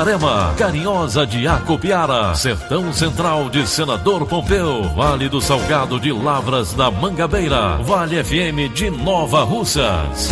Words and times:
Itarema, 0.00 0.54
Carinhosa 0.56 1.26
de 1.26 1.46
Acopiara, 1.46 2.34
Sertão 2.34 2.90
Central 2.90 3.50
de 3.50 3.68
Senador 3.68 4.26
Pompeu, 4.26 4.82
Vale 4.96 5.28
do 5.28 5.42
Salgado 5.42 6.00
de 6.00 6.10
Lavras 6.10 6.72
da 6.72 6.90
Mangabeira, 6.90 7.76
Vale 7.82 8.24
FM 8.24 8.72
de 8.72 8.88
Nova 8.88 9.44
Russas. 9.44 10.30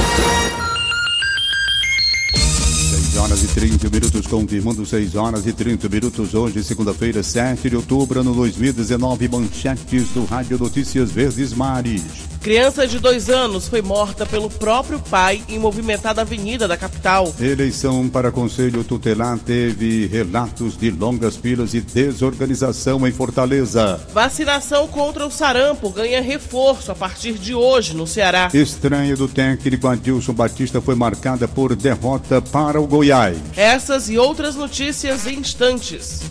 6 2.35 3.17
horas 3.19 3.43
e 3.43 3.49
30 3.49 3.91
minutos, 3.91 4.27
confirmando 4.27 4.87
6 4.87 5.15
horas 5.15 5.47
e 5.47 5.53
30 5.53 5.87
minutos, 5.91 6.33
hoje, 6.33 6.65
segunda-feira, 6.65 7.23
7 7.23 7.69
de 7.69 7.77
outubro, 7.77 8.21
ano 8.21 8.33
2019, 8.33 9.29
manchetes 9.29 10.09
do 10.15 10.25
Rádio 10.25 10.57
Notícias 10.57 11.11
Verdes 11.11 11.53
Mares. 11.53 12.05
Criança 12.49 12.89
de 12.89 12.99
dois 12.99 13.29
anos 13.29 13.69
foi 13.69 13.83
morta 13.83 14.25
pelo 14.25 14.49
próprio 14.49 14.99
pai 14.99 15.43
em 15.51 15.59
movimentada 15.59 16.23
avenida 16.23 16.67
da 16.67 16.79
capital. 16.79 17.31
Eleição 17.39 18.09
para 18.09 18.33
Conselho 18.33 18.83
Tutelar 18.83 19.39
teve 19.39 20.07
relatos 20.07 20.75
de 20.75 20.91
longas 20.91 21.37
filas 21.37 21.75
e 21.75 21.83
desorganização 21.83 23.07
em 23.07 23.13
Fortaleza. 23.13 24.01
Vacinação 24.15 24.89
contra 24.89 25.27
o 25.27 25.31
sarampo 25.31 25.91
ganha 25.91 26.23
reforço 26.23 26.91
a 26.91 26.95
partir 26.95 27.35
de 27.35 27.55
hoje 27.55 27.95
no 27.95 28.07
Ceará. 28.07 28.49
Estranha 28.55 29.15
do 29.15 29.29
técnico 29.29 29.87
Adilson 29.87 30.33
Batista 30.33 30.81
foi 30.81 30.95
marcada 30.95 31.47
por 31.47 31.77
derrota 31.77 32.41
para 32.41 32.81
o 32.81 32.87
Goiás. 32.87 33.37
Essas 33.59 34.09
e 34.09 34.17
outras 34.17 34.57
notícias 34.57 35.27
em 35.27 35.41
instantes. 35.41 36.23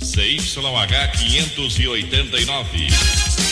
CYH 0.00 1.12
589. 1.18 3.51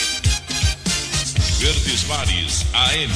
Verdes 1.61 2.05
Mares 2.05 2.65
AM. 2.73 3.13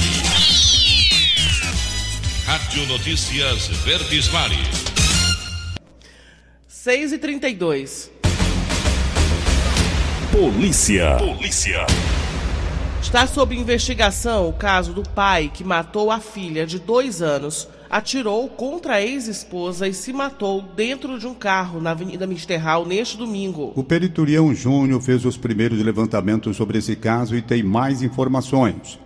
Rádio 2.45 2.85
Notícias 2.85 3.69
Verdes 3.83 4.29
Mares. 4.29 4.85
6 6.67 7.13
e 7.13 7.17
32 7.17 8.11
Polícia. 10.31 11.17
Polícia. 11.17 11.87
Está 13.01 13.25
sob 13.25 13.55
investigação 13.55 14.47
o 14.47 14.53
caso 14.53 14.93
do 14.93 15.01
pai 15.01 15.49
que 15.51 15.63
matou 15.63 16.11
a 16.11 16.19
filha 16.19 16.67
de 16.67 16.77
dois 16.77 17.23
anos, 17.23 17.67
atirou 17.89 18.47
contra 18.49 18.95
a 18.95 19.01
ex-esposa 19.01 19.87
e 19.87 19.93
se 19.93 20.11
matou 20.11 20.61
dentro 20.61 21.19
de 21.19 21.27
um 21.27 21.33
carro 21.33 21.81
na 21.81 21.91
Avenida 21.91 22.27
Misterral 22.27 22.85
neste 22.85 23.17
domingo. 23.17 23.73
O 23.75 23.83
Periturião 23.83 24.53
Júnior 24.53 25.01
fez 25.01 25.25
os 25.25 25.37
primeiros 25.37 25.81
levantamentos 25.81 26.57
sobre 26.57 26.77
esse 26.77 26.95
caso 26.95 27.35
e 27.35 27.41
tem 27.41 27.63
mais 27.63 28.01
informações. 28.01 28.99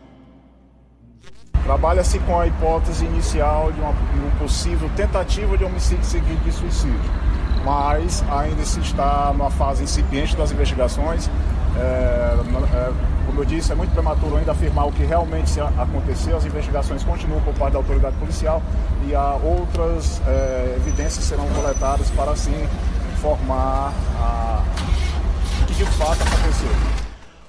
Trabalha-se 1.64 2.18
com 2.20 2.40
a 2.40 2.48
hipótese 2.48 3.06
inicial 3.06 3.72
de 3.72 3.80
uma, 3.80 3.94
de 3.94 4.20
uma 4.20 4.32
possível 4.40 4.90
tentativa 4.96 5.58
de 5.58 5.64
homicídio 5.64 6.04
seguido 6.04 6.44
de 6.44 6.52
suicídio, 6.52 7.00
mas 7.64 8.24
ainda 8.32 8.66
se 8.66 8.80
está 8.80 9.32
numa 9.32 9.52
fase 9.52 9.84
incipiente 9.84 10.36
das 10.36 10.52
investigações. 10.52 11.30
É, 11.80 12.36
é, 12.74 12.94
como 13.26 13.42
eu 13.42 13.46
disse, 13.46 13.72
é 13.72 13.76
muito 13.76 13.92
prematuro 13.92 14.38
ainda 14.38 14.52
afirmar 14.52 14.88
o 14.88 14.92
que 14.92 15.04
realmente 15.04 15.60
aconteceu. 15.60 16.36
As 16.36 16.46
investigações 16.46 17.04
continuam 17.04 17.42
por 17.42 17.54
parte 17.54 17.74
da 17.74 17.80
autoridade 17.80 18.16
policial 18.18 18.62
e 19.08 19.16
há 19.16 19.36
outras 19.36 20.22
é, 20.28 20.76
evidências 20.76 21.24
serão 21.24 21.48
coletadas 21.50 22.10
para 22.12 22.32
assim 22.32 22.68
informar 23.14 23.94
a, 24.20 24.64
o 25.62 25.66
que 25.66 25.74
de 25.74 25.86
fato 25.86 26.22
aconteceu. 26.22 26.70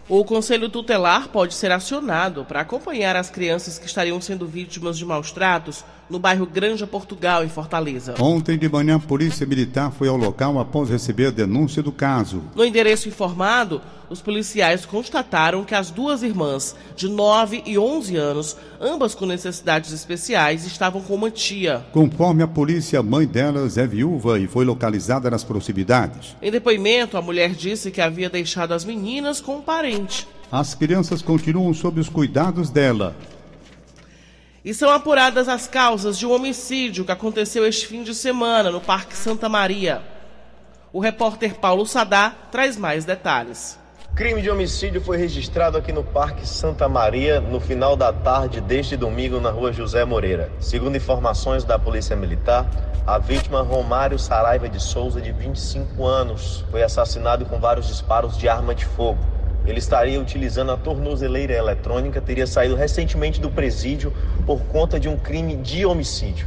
O 0.08 0.24
Conselho 0.24 0.68
Tutelar 0.68 1.28
pode 1.28 1.54
ser 1.54 1.70
acionado 1.70 2.44
para 2.44 2.60
acompanhar 2.60 3.14
as 3.14 3.30
crianças 3.30 3.78
que 3.78 3.86
estariam 3.86 4.20
sendo 4.20 4.46
vítimas 4.46 4.98
de 4.98 5.04
maus 5.04 5.30
tratos 5.30 5.84
no 6.10 6.18
bairro 6.18 6.44
Granja 6.44 6.86
Portugal, 6.86 7.44
em 7.44 7.48
Fortaleza. 7.48 8.14
Ontem 8.20 8.58
de 8.58 8.68
manhã, 8.68 8.96
a 8.96 9.00
Polícia 9.00 9.46
Militar 9.46 9.92
foi 9.92 10.08
ao 10.08 10.16
local 10.16 10.58
após 10.58 10.90
receber 10.90 11.26
a 11.26 11.30
denúncia 11.30 11.82
do 11.82 11.92
caso. 11.92 12.42
No 12.54 12.64
endereço 12.64 13.08
informado, 13.08 13.80
os 14.10 14.20
policiais 14.20 14.84
constataram 14.84 15.64
que 15.64 15.74
as 15.74 15.90
duas 15.90 16.22
irmãs, 16.24 16.74
de 16.96 17.08
9 17.08 17.62
e 17.64 17.78
11 17.78 18.16
anos, 18.16 18.56
ambas 18.80 19.14
com 19.14 19.24
necessidades 19.24 19.92
especiais, 19.92 20.66
estavam 20.66 21.00
com 21.00 21.14
uma 21.14 21.30
tia. 21.30 21.86
Conforme 21.92 22.42
a 22.42 22.48
polícia, 22.48 22.98
a 22.98 23.02
mãe 23.04 23.24
delas 23.24 23.78
é 23.78 23.86
viúva 23.86 24.38
e 24.38 24.48
foi 24.48 24.64
localizada 24.64 25.30
nas 25.30 25.44
proximidades. 25.44 26.36
Em 26.42 26.50
depoimento, 26.50 27.16
a 27.16 27.22
mulher 27.22 27.50
disse 27.50 27.90
que 27.92 28.00
havia 28.00 28.28
deixado 28.28 28.72
as 28.72 28.84
meninas 28.84 29.40
com 29.40 29.58
um 29.58 29.62
parente. 29.62 30.26
As 30.50 30.74
crianças 30.74 31.22
continuam 31.22 31.72
sob 31.72 32.00
os 32.00 32.08
cuidados 32.08 32.70
dela. 32.70 33.14
E 34.62 34.74
são 34.74 34.90
apuradas 34.90 35.48
as 35.48 35.66
causas 35.66 36.18
de 36.18 36.26
um 36.26 36.32
homicídio 36.32 37.04
que 37.04 37.12
aconteceu 37.12 37.66
este 37.66 37.86
fim 37.86 38.02
de 38.02 38.14
semana 38.14 38.70
no 38.70 38.80
Parque 38.80 39.16
Santa 39.16 39.48
Maria. 39.48 40.02
O 40.92 41.00
repórter 41.00 41.54
Paulo 41.54 41.86
Sadá 41.86 42.34
traz 42.50 42.76
mais 42.76 43.06
detalhes. 43.06 43.78
Crime 44.14 44.42
de 44.42 44.50
homicídio 44.50 45.00
foi 45.00 45.16
registrado 45.16 45.78
aqui 45.78 45.92
no 45.92 46.04
Parque 46.04 46.46
Santa 46.46 46.88
Maria 46.90 47.40
no 47.40 47.58
final 47.58 47.96
da 47.96 48.12
tarde 48.12 48.60
deste 48.60 48.98
domingo 48.98 49.40
na 49.40 49.50
rua 49.50 49.72
José 49.72 50.04
Moreira. 50.04 50.52
Segundo 50.60 50.96
informações 50.96 51.64
da 51.64 51.78
Polícia 51.78 52.14
Militar, 52.14 52.68
a 53.06 53.16
vítima 53.16 53.62
Romário 53.62 54.18
Saraiva 54.18 54.68
de 54.68 54.82
Souza, 54.82 55.22
de 55.22 55.32
25 55.32 56.04
anos, 56.04 56.66
foi 56.70 56.82
assassinado 56.82 57.46
com 57.46 57.58
vários 57.58 57.86
disparos 57.86 58.36
de 58.36 58.46
arma 58.46 58.74
de 58.74 58.84
fogo. 58.84 59.39
Ele 59.66 59.78
estaria 59.78 60.20
utilizando 60.20 60.72
a 60.72 60.76
tornozeleira 60.76 61.52
eletrônica, 61.52 62.20
teria 62.20 62.46
saído 62.46 62.74
recentemente 62.74 63.40
do 63.40 63.50
presídio 63.50 64.12
por 64.46 64.60
conta 64.62 64.98
de 64.98 65.08
um 65.08 65.16
crime 65.16 65.56
de 65.56 65.84
homicídio. 65.84 66.46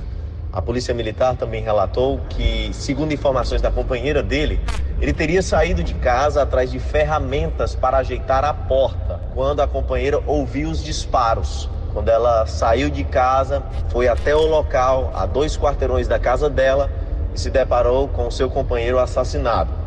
A 0.52 0.62
Polícia 0.62 0.94
Militar 0.94 1.36
também 1.36 1.64
relatou 1.64 2.20
que, 2.30 2.70
segundo 2.74 3.12
informações 3.12 3.62
da 3.62 3.72
companheira 3.72 4.22
dele, 4.22 4.62
ele 5.02 5.12
teria 5.12 5.42
saído 5.42 5.84
de 5.84 5.96
casa 5.96 6.44
atrás 6.44 6.72
de 6.72 6.80
ferramentas 6.80 7.74
para 7.74 7.98
ajeitar 7.98 8.46
a 8.46 8.54
porta 8.54 9.20
quando 9.34 9.62
a 9.62 9.68
companheira 9.68 10.22
ouviu 10.28 10.70
os 10.70 10.84
disparos. 10.84 11.68
Quando 11.92 12.10
ela 12.10 12.46
saiu 12.46 12.90
de 12.90 13.04
casa, 13.04 13.64
foi 13.90 14.08
até 14.08 14.36
o 14.36 14.46
local, 14.46 15.12
a 15.16 15.26
dois 15.26 15.58
quarteirões 15.58 16.08
da 16.08 16.20
casa 16.20 16.50
dela, 16.50 16.90
e 17.34 17.40
se 17.40 17.50
deparou 17.50 18.08
com 18.08 18.30
seu 18.30 18.50
companheiro 18.50 19.00
assassinado. 19.00 19.83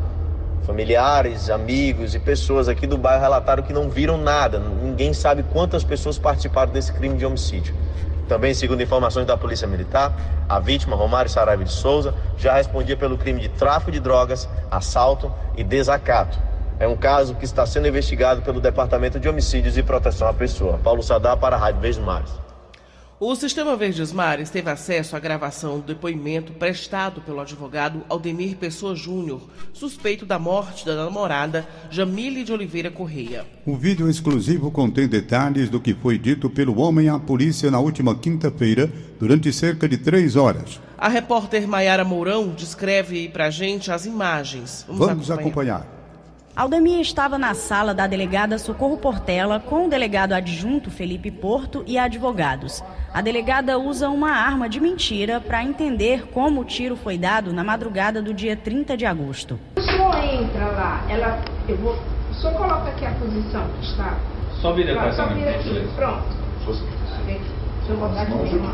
Familiares, 0.67 1.49
amigos 1.49 2.17
e 2.17 2.19
pessoas 2.19 2.69
aqui 2.69 2.89
do 2.89 2.99
bairro 2.99 3.23
relataram 3.23 3.63
que 3.63 3.73
não 3.73 3.89
viram 3.89 4.19
nada. 4.19 4.59
Ninguém 4.59 5.15
sabe 5.15 5.45
quantas 5.45 5.85
pessoas 5.85 6.19
participaram 6.19 6.73
desse 6.73 6.93
crime 6.93 7.17
de 7.17 7.25
homicídio. 7.25 7.73
Também, 8.29 8.53
segundo 8.53 8.83
informações 8.83 9.25
da 9.25 9.37
Polícia 9.37 9.69
Militar, 9.69 10.13
a 10.49 10.59
vítima, 10.59 10.97
Romário 10.97 11.31
Saraiva 11.31 11.63
de 11.63 11.71
Souza, 11.71 12.13
já 12.37 12.55
respondia 12.55 12.97
pelo 12.97 13.17
crime 13.17 13.41
de 13.41 13.49
tráfico 13.49 13.93
de 13.93 14.01
drogas, 14.01 14.49
assalto 14.69 15.33
e 15.57 15.63
desacato. 15.63 16.37
É 16.81 16.89
um 16.89 16.97
caso 16.97 17.37
que 17.37 17.45
está 17.45 17.65
sendo 17.65 17.87
investigado 17.87 18.43
pelo 18.43 18.61
Departamento 18.61 19.21
de 19.21 19.29
Homicídios 19.29 19.79
e 19.79 19.85
Proteção 19.85 20.27
à 20.27 20.35
Pessoa. 20.35 20.81
Paulo 20.83 21.01
Sadá 21.01 21.37
para 21.37 21.55
a 21.55 21.59
Rádio 21.61 21.81
Vez 21.81 21.97
Mares. 21.97 22.46
O 23.19 23.35
Sistema 23.35 23.75
Verdes 23.77 24.13
Mares 24.13 24.51
teve 24.51 24.69
acesso 24.69 25.17
à 25.17 25.19
gravação 25.19 25.81
do 25.81 25.87
depoimento 25.87 26.53
prestado 26.53 27.23
pelo 27.23 27.41
advogado 27.41 28.05
Aldemir 28.11 28.57
Pessoa 28.57 28.95
Júnior, 28.95 29.41
suspeito 29.73 30.27
da 30.27 30.39
morte 30.39 30.85
da 30.85 30.95
namorada 30.95 31.67
Jamile 31.91 32.45
de 32.45 32.53
Oliveira 32.53 32.91
Correia. 32.91 33.47
O 33.65 33.75
vídeo 33.75 34.11
exclusivo 34.11 34.71
contém 34.71 35.09
detalhes 35.09 35.71
do 35.71 35.81
que 35.81 35.95
foi 35.95 36.19
dito 36.19 36.51
pelo 36.51 36.79
homem 36.79 37.09
à 37.09 37.19
polícia 37.19 37.71
na 37.71 37.81
última 37.81 38.15
quinta-feira, 38.15 38.93
durante 39.19 39.51
cerca 39.51 39.89
de 39.89 39.97
três 39.97 40.37
horas. 40.37 40.79
A 40.99 41.09
repórter 41.09 41.67
Maiara 41.67 42.05
Mourão 42.05 42.51
descreve 42.51 43.31
pra 43.31 43.49
gente 43.49 43.91
as 43.91 44.05
imagens. 44.05 44.85
Vamos, 44.87 45.31
acompanhar. 45.31 45.96
Aldemir 46.57 47.01
estava 47.01 47.37
na 47.37 47.53
sala 47.53 47.93
da 47.93 48.07
delegada 48.07 48.57
Socorro 48.59 48.97
Portela 48.97 49.61
com 49.61 49.85
o 49.87 49.91
delegado 49.91 50.33
adjunto 50.33 50.91
Felipe 50.91 51.31
Porto 51.31 51.85
e 51.87 51.99
advogados. 51.99 52.83
A 53.13 53.21
delegada 53.21 53.79
usa 53.79 54.09
uma 54.09 54.31
arma 54.31 54.67
de 54.67 54.81
mentira 54.81 55.39
para 55.39 55.63
entender 55.63 56.29
como 56.29 56.63
o 56.63 56.65
tiro 56.65 56.97
foi 56.97 57.19
dado 57.19 57.53
na 57.53 57.63
madrugada 57.63 58.23
do 58.23 58.33
dia 58.33 58.57
30 58.57 58.97
de 58.97 59.05
agosto. 59.05 59.61
O 59.77 59.83
senhor 59.83 60.17
entra 60.25 60.65
lá, 60.69 61.05
ela, 61.11 61.45
eu 61.69 61.77
vou, 61.77 61.95
o 62.31 62.35
senhor 62.35 62.55
coloca 62.55 62.89
aqui 62.89 63.05
a 63.05 63.11
posição 63.11 63.69
que 63.79 63.85
está. 63.87 64.17
Só 64.63 64.73
vira 64.73 64.95
para 64.95 65.13
Só 65.13 65.25
essa 65.25 65.35
vira 65.35 65.51
aqui, 65.51 65.87
pronto. 65.95 66.25
Deixa 66.65 66.71
eu 66.71 66.87
botar 66.87 67.17
aqui. 67.17 67.33
uma- 67.35 67.76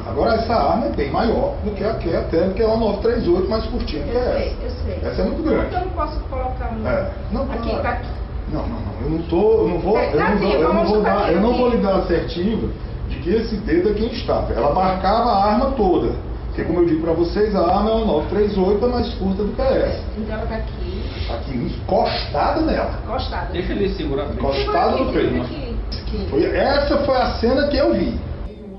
Agora 0.07 0.35
essa 0.37 0.55
arma 0.55 0.87
é 0.87 0.91
bem 0.91 1.11
maior 1.11 1.55
do 1.65 1.71
que 1.73 1.85
a 1.85 1.95
que 1.95 2.11
é 2.11 2.19
até 2.19 2.45
porque 2.45 2.63
é 2.63 2.67
uma 2.67 2.77
938 2.79 3.51
mais 3.51 3.65
curtinha 3.67 4.03
que 4.05 4.11
Eu 4.11 4.19
é 4.21 4.23
sei, 4.33 4.47
essa. 4.49 4.63
eu 4.65 4.71
sei. 4.71 4.99
Essa 5.11 5.23
é 5.23 5.25
muito 5.25 5.43
grande. 5.43 5.67
Então 5.67 5.81
eu 5.81 5.87
não 5.87 5.93
posso 5.93 6.21
colocar 6.21 6.73
um. 6.73 6.87
É. 6.89 7.11
Não, 7.31 7.43
aqui, 7.43 7.77
tá 7.83 7.89
aqui. 7.91 8.09
Não, 8.53 8.63
não, 8.63 8.69
não. 8.81 8.93
Eu 9.03 9.11
não 9.11 9.23
tô, 9.23 9.53
eu 9.63 9.69
não 9.69 9.79
vou, 9.81 9.99
É, 9.99 10.07
eu 10.09 10.19
tá 10.19 10.25
não, 10.25 10.33
aqui, 10.35 10.45
vou- 10.45 10.53
eu 10.55 10.75
não 10.75 10.85
vou 10.85 11.03
dar, 11.03 11.19
aqui, 11.19 11.33
eu 11.33 11.41
não 11.41 11.51
aqui. 11.51 11.59
vou 11.61 11.69
lhe 11.71 11.77
dar 11.79 11.97
assertivo 11.97 12.71
de 13.09 13.17
que 13.19 13.31
esse 13.31 13.57
dedo 13.57 13.91
é 13.91 13.93
quem 13.95 14.07
está. 14.13 14.45
Ela 14.55 14.73
marcava 14.75 15.31
a 15.31 15.45
arma 15.53 15.71
toda. 15.73 16.13
Porque 16.49 16.65
como 16.65 16.81
eu 16.81 16.87
digo 16.87 17.03
para 17.03 17.13
vocês, 17.15 17.55
a 17.57 17.61
arma 17.61 17.91
é 17.91 17.95
uma 17.95 18.05
938 18.05 18.85
é 18.85 18.89
mais 18.89 19.15
curta 19.15 19.43
do 19.43 19.53
que 19.55 19.63
essa. 19.63 20.01
Então 20.19 20.37
ela 20.37 20.47
tá 20.47 20.57
aqui, 20.57 21.03
Aqui 21.31 21.57
encostada 21.57 22.61
nela. 22.61 22.91
encostada. 23.05 23.47
Deixa 23.53 23.73
ele 23.73 23.89
segurar. 23.95 24.27
Encostada 24.33 24.97
no 24.97 25.13
peito. 25.13 25.41
Aqui, 25.43 25.77
aqui. 26.03 26.27
Foi, 26.29 26.45
essa 26.45 26.99
foi 26.99 27.17
a 27.17 27.27
cena 27.37 27.69
que 27.69 27.77
eu 27.79 27.95
vi. 27.95 28.19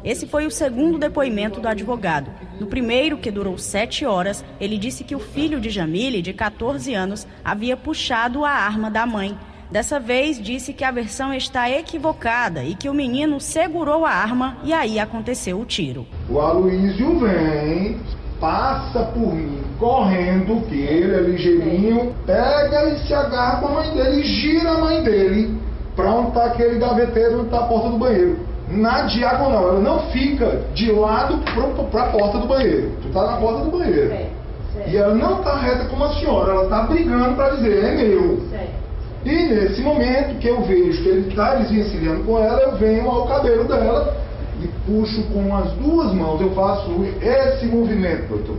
Esse 0.03 0.27
foi 0.27 0.45
o 0.45 0.51
segundo 0.51 0.97
depoimento 0.97 1.61
do 1.61 1.67
advogado. 1.67 2.29
No 2.59 2.67
primeiro, 2.67 3.17
que 3.17 3.31
durou 3.31 3.57
sete 3.57 4.05
horas, 4.05 4.43
ele 4.59 4.77
disse 4.77 5.03
que 5.03 5.15
o 5.15 5.19
filho 5.19 5.61
de 5.61 5.69
Jamile, 5.69 6.21
de 6.21 6.33
14 6.33 6.93
anos, 6.93 7.25
havia 7.43 7.77
puxado 7.77 8.43
a 8.43 8.49
arma 8.49 8.91
da 8.91 9.05
mãe. 9.05 9.37
Dessa 9.71 9.99
vez, 9.99 10.39
disse 10.39 10.73
que 10.73 10.83
a 10.83 10.91
versão 10.91 11.33
está 11.33 11.69
equivocada 11.69 12.63
e 12.63 12.75
que 12.75 12.89
o 12.89 12.93
menino 12.93 13.39
segurou 13.39 14.05
a 14.05 14.11
arma 14.11 14.57
e 14.63 14.73
aí 14.73 14.99
aconteceu 14.99 15.59
o 15.59 15.65
tiro. 15.65 16.05
O 16.29 16.39
Aloysio 16.39 17.19
vem, 17.19 17.97
passa 18.39 19.05
por 19.05 19.33
mim, 19.33 19.63
correndo, 19.79 20.61
que 20.67 20.79
ele 20.79 21.15
é 21.15 21.21
ligeirinho, 21.21 22.13
pega 22.25 22.89
e 22.89 23.07
se 23.07 23.13
agarra 23.13 23.61
com 23.61 23.67
a 23.67 23.71
mãe 23.71 23.93
dele 23.95 24.21
gira 24.21 24.71
a 24.73 24.77
mãe 24.79 25.01
dele 25.01 25.57
pra 25.95 26.11
onde 26.11 26.31
tá 26.31 26.45
aquele 26.45 26.77
gaveteiro 26.77 27.45
tá 27.45 27.59
a 27.59 27.67
porta 27.67 27.89
do 27.89 27.97
banheiro. 27.97 28.52
Na 28.69 29.01
diagonal, 29.01 29.69
ela 29.69 29.79
não 29.79 29.99
fica 30.11 30.61
de 30.73 30.91
lado 30.91 31.37
pro, 31.53 31.83
pra 31.85 32.07
porta 32.07 32.37
do 32.37 32.47
banheiro. 32.47 32.91
Tu 33.01 33.09
tá 33.09 33.31
na 33.31 33.37
porta 33.37 33.65
do 33.65 33.71
banheiro. 33.71 34.09
Certo. 34.09 34.89
E 34.89 34.97
ela 34.97 35.13
não 35.13 35.43
tá 35.43 35.57
reta 35.57 35.85
como 35.85 36.03
a 36.05 36.13
senhora, 36.15 36.51
ela 36.51 36.69
tá 36.69 36.83
brigando 36.83 37.35
pra 37.35 37.49
dizer, 37.51 37.83
é 37.83 37.95
meu. 37.95 38.41
Certo. 38.49 38.83
E 39.25 39.31
nesse 39.31 39.81
momento 39.81 40.39
que 40.39 40.47
eu 40.47 40.61
vejo 40.63 41.01
que 41.01 41.09
ele 41.09 41.29
está 41.29 41.55
desvencilhando 41.55 42.23
com 42.23 42.37
ela, 42.37 42.59
eu 42.61 42.75
venho 42.77 43.09
ao 43.09 43.27
cabelo 43.27 43.63
dela 43.65 44.17
e 44.61 44.67
puxo 44.85 45.23
com 45.31 45.55
as 45.55 45.71
duas 45.73 46.13
mãos. 46.13 46.41
Eu 46.41 46.51
faço 46.51 46.91
esse 47.21 47.65
movimento, 47.67 48.27
doutor. 48.29 48.57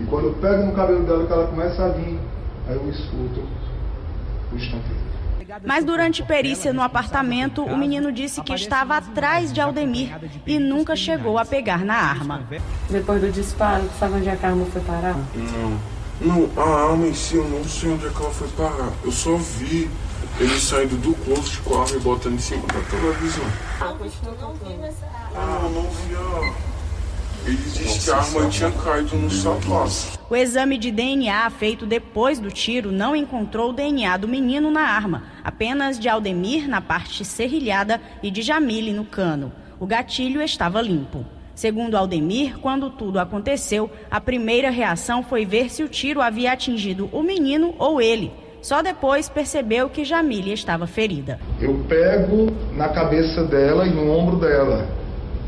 E 0.00 0.04
quando 0.04 0.26
eu 0.26 0.32
pego 0.34 0.66
no 0.66 0.72
cabelo 0.72 1.04
dela, 1.04 1.26
que 1.26 1.32
ela 1.32 1.46
começa 1.46 1.84
a 1.84 1.88
vir, 1.88 2.18
aí 2.68 2.76
eu 2.76 2.90
escuto 2.90 3.40
o 4.52 4.56
estampedo. 4.56 5.03
Mas 5.62 5.84
durante 5.84 6.22
perícia 6.22 6.72
no 6.72 6.82
apartamento, 6.82 7.62
o 7.62 7.76
menino 7.76 8.10
disse 8.10 8.40
que 8.42 8.54
estava 8.54 8.96
atrás 8.96 9.52
de 9.52 9.60
Aldemir 9.60 10.10
e 10.46 10.58
nunca 10.58 10.96
chegou 10.96 11.38
a 11.38 11.44
pegar 11.44 11.84
na 11.84 11.94
arma. 11.94 12.46
Depois 12.88 13.20
do 13.20 13.30
disparo, 13.30 13.88
sabe 13.98 14.14
onde 14.14 14.28
é 14.28 14.36
que 14.36 14.44
a 14.44 14.50
arma 14.50 14.66
foi 14.66 14.80
parar? 14.82 15.16
Não, 15.34 15.78
não, 16.20 16.62
a 16.62 16.90
arma 16.90 17.06
em 17.06 17.14
si 17.14 17.36
eu 17.36 17.48
não 17.48 17.64
sei 17.64 17.90
onde 17.92 18.06
é 18.06 18.10
que 18.10 18.20
ela 18.22 18.30
foi 18.30 18.48
parar. 18.48 18.92
Eu 19.04 19.12
só 19.12 19.36
vi 19.36 19.88
ele 20.40 20.58
saindo 20.60 20.96
do 21.00 21.14
closet 21.24 21.58
com 21.58 21.74
a 21.78 21.82
arma 21.82 21.96
e 21.96 22.00
botando 22.00 22.34
em 22.34 22.38
cima 22.38 22.66
da 22.66 22.80
televisão. 22.80 23.44
Ah, 25.36 25.60
eu 25.62 25.70
não 25.70 25.82
vi 25.90 26.14
a. 26.14 26.73
Ele 27.46 27.56
disse 27.56 28.06
que 28.06 28.10
a 28.10 28.16
arma 28.16 28.48
tinha 28.48 28.70
caído 28.70 29.16
no 29.16 29.30
sapato. 29.30 30.18
O 30.30 30.34
exame 30.34 30.78
de 30.78 30.90
DNA 30.90 31.50
feito 31.50 31.84
depois 31.84 32.38
do 32.38 32.50
tiro 32.50 32.90
não 32.90 33.14
encontrou 33.14 33.68
o 33.68 33.72
DNA 33.72 34.16
do 34.16 34.26
menino 34.26 34.70
na 34.70 34.80
arma, 34.80 35.24
apenas 35.44 35.98
de 35.98 36.08
Aldemir 36.08 36.66
na 36.66 36.80
parte 36.80 37.22
serrilhada 37.22 38.00
e 38.22 38.30
de 38.30 38.40
Jamile 38.40 38.94
no 38.94 39.04
cano. 39.04 39.52
O 39.78 39.86
gatilho 39.86 40.40
estava 40.40 40.80
limpo. 40.80 41.24
Segundo 41.54 41.96
Aldemir, 41.96 42.58
quando 42.58 42.88
tudo 42.88 43.20
aconteceu, 43.20 43.90
a 44.10 44.20
primeira 44.20 44.70
reação 44.70 45.22
foi 45.22 45.44
ver 45.44 45.70
se 45.70 45.82
o 45.82 45.88
tiro 45.88 46.22
havia 46.22 46.50
atingido 46.50 47.10
o 47.12 47.22
menino 47.22 47.74
ou 47.78 48.00
ele. 48.00 48.32
Só 48.62 48.80
depois 48.80 49.28
percebeu 49.28 49.90
que 49.90 50.04
Jamile 50.04 50.54
estava 50.54 50.86
ferida. 50.86 51.38
Eu 51.60 51.84
pego 51.86 52.50
na 52.74 52.88
cabeça 52.88 53.44
dela 53.44 53.86
e 53.86 53.90
no 53.90 54.10
ombro 54.10 54.36
dela 54.36 54.88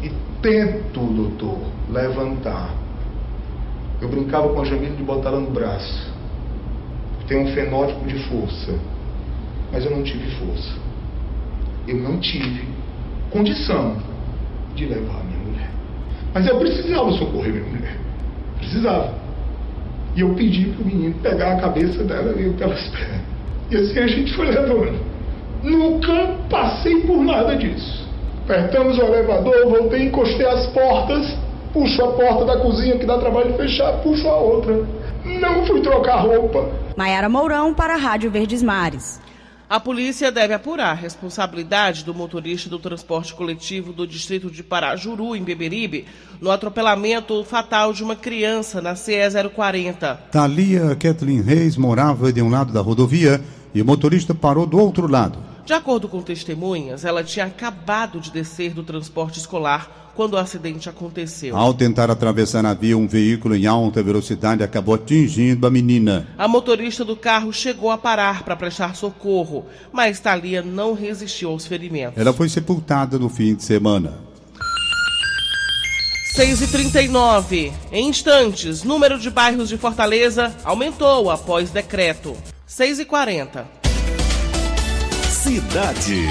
e 0.02 0.10
tento, 0.43 1.00
doutor, 1.00 1.58
levantar. 1.90 2.74
Eu 4.00 4.08
brincava 4.08 4.48
com 4.48 4.60
a 4.60 4.64
Jamile 4.64 4.96
de 4.96 5.02
botar 5.02 5.30
ela 5.30 5.40
no 5.40 5.50
braço. 5.50 6.14
Tem 7.26 7.38
um 7.38 7.52
fenótipo 7.52 8.06
de 8.06 8.18
força, 8.28 8.74
mas 9.72 9.84
eu 9.84 9.90
não 9.90 10.02
tive 10.02 10.30
força. 10.36 10.74
Eu 11.88 11.96
não 11.96 12.18
tive 12.18 12.68
condição 13.30 13.96
de 14.74 14.86
levar 14.86 15.20
a 15.20 15.24
minha 15.24 15.38
mulher. 15.38 15.70
Mas 16.34 16.46
eu 16.46 16.58
precisava 16.58 17.10
socorrer 17.12 17.52
minha 17.52 17.64
mulher. 17.64 17.96
Precisava. 18.58 19.14
E 20.14 20.20
eu 20.20 20.34
pedi 20.34 20.66
pro 20.66 20.84
menino 20.84 21.14
pegar 21.22 21.54
a 21.54 21.60
cabeça 21.60 22.02
dela 22.04 22.32
e 22.40 22.50
pelas 22.50 22.88
pernas. 22.88 23.20
E 23.70 23.76
assim 23.76 23.98
a 23.98 24.06
gente 24.06 24.32
foi 24.34 24.46
levando. 24.46 24.98
Nunca 25.62 26.36
passei 26.48 27.00
por 27.00 27.22
nada 27.24 27.56
disso. 27.56 28.06
Apertamos 28.44 28.96
o 28.98 29.02
elevador, 29.02 29.68
voltei, 29.68 30.04
encostei 30.04 30.46
as 30.46 30.66
portas, 30.68 31.36
puxo 31.76 32.02
a 32.02 32.12
porta 32.12 32.46
da 32.46 32.58
cozinha 32.58 32.99
que 32.99 33.05
dá 33.05 33.19
trabalho 33.19 33.52
de 33.52 33.58
fechar, 33.58 33.93
puxo 34.02 34.26
a 34.26 34.37
outra. 34.37 34.88
Não 35.40 35.67
fui 35.67 35.82
trocar 35.82 36.23
roupa. 36.23 36.70
Maiara 36.96 37.28
Mourão 37.28 37.75
para 37.75 37.94
a 37.94 37.99
Rádio 37.99 38.31
Verdes 38.31 38.62
Mares. 38.62 39.20
A 39.69 39.78
polícia 39.78 40.32
deve 40.32 40.55
apurar 40.55 40.93
a 40.93 40.94
responsabilidade 40.94 42.02
do 42.02 42.14
motorista 42.14 42.70
do 42.70 42.78
transporte 42.78 43.34
coletivo 43.34 43.93
do 43.93 44.06
distrito 44.06 44.50
de 44.50 44.62
Parajuru, 44.62 45.37
em 45.37 45.43
Beberibe, 45.43 46.06
no 46.40 46.50
atropelamento 46.50 47.44
fatal 47.44 47.93
de 47.93 48.03
uma 48.03 48.17
criança 48.17 48.81
na 48.81 48.94
CE 48.94 49.29
040. 49.55 50.15
Thalia 50.31 50.96
Kathleen 50.96 51.43
Reis 51.43 51.77
morava 51.77 52.32
de 52.32 52.41
um 52.41 52.48
lado 52.48 52.72
da 52.72 52.81
rodovia 52.81 53.43
e 53.74 53.82
o 53.82 53.84
motorista 53.84 54.34
parou 54.34 54.65
do 54.67 54.79
outro 54.79 55.10
lado. 55.10 55.56
De 55.67 55.73
acordo 55.73 56.06
com 56.06 56.23
testemunhas, 56.23 57.05
ela 57.05 57.25
tinha 57.25 57.44
acabado 57.44 58.20
de 58.20 58.31
descer 58.31 58.73
do 58.73 58.85
transporte 58.85 59.41
escolar 59.41 60.13
quando 60.15 60.35
o 60.35 60.39
acidente 60.39 60.89
aconteceu. 60.89 61.56
Ao 61.56 61.75
tentar 61.75 62.08
atravessar 62.08 62.65
a 62.65 62.73
via, 62.73 62.96
um 62.96 63.08
veículo 63.08 63.56
em 63.56 63.67
alta 63.67 64.01
velocidade 64.01 64.63
acabou 64.63 64.94
atingindo 64.94 65.67
a 65.67 65.70
menina. 65.70 66.29
A 66.39 66.46
motorista 66.46 67.05
do 67.05 67.17
carro 67.17 67.53
chegou 67.53 67.91
a 67.91 67.99
parar 67.99 68.44
para 68.44 68.55
prestar 68.55 68.94
socorro, 68.94 69.67
mas 69.93 70.20
Thalia 70.20 70.63
não 70.63 70.94
resistiu 70.94 71.51
aos 71.51 71.67
ferimentos. 71.67 72.17
Ela 72.17 72.32
foi 72.32 72.49
sepultada 72.49 73.19
no 73.19 73.29
fim 73.29 73.56
de 73.56 73.65
semana. 73.65 74.15
6h39. 76.37 77.73
Em 77.91 78.08
instantes, 78.08 78.85
número 78.85 79.19
de 79.19 79.31
bairros 79.31 79.69
de 79.69 79.77
Fortaleza 79.77 80.55
aumentou 80.63 81.29
após 81.29 81.70
decreto. 81.70 82.37
6h40. 82.69 83.85
Cidade. 85.46 86.26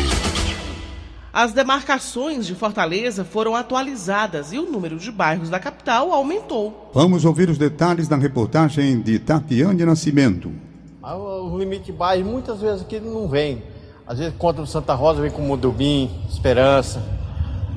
As 1.32 1.54
demarcações 1.54 2.46
de 2.46 2.54
Fortaleza 2.54 3.24
foram 3.24 3.56
atualizadas 3.56 4.52
e 4.52 4.60
o 4.60 4.70
número 4.70 4.98
de 5.00 5.10
bairros 5.10 5.50
da 5.50 5.58
capital 5.58 6.12
aumentou. 6.12 6.92
Vamos 6.94 7.24
ouvir 7.24 7.50
os 7.50 7.58
detalhes 7.58 8.10
na 8.10 8.18
reportagem 8.18 9.00
de 9.00 9.18
Tatiane 9.18 9.86
Nascimento. 9.86 10.52
O 11.02 11.58
limite 11.58 11.86
de 11.86 11.92
bairro 11.94 12.30
muitas 12.30 12.60
vezes 12.60 12.82
aqui 12.82 13.00
não 13.00 13.30
vem. 13.30 13.64
Às 14.06 14.20
vezes 14.20 14.34
contra 14.38 14.62
o 14.62 14.68
Santa 14.68 14.94
Rosa 14.94 15.22
vem 15.22 15.32
com 15.32 15.42
Mudubim, 15.44 16.12
Esperança. 16.30 17.02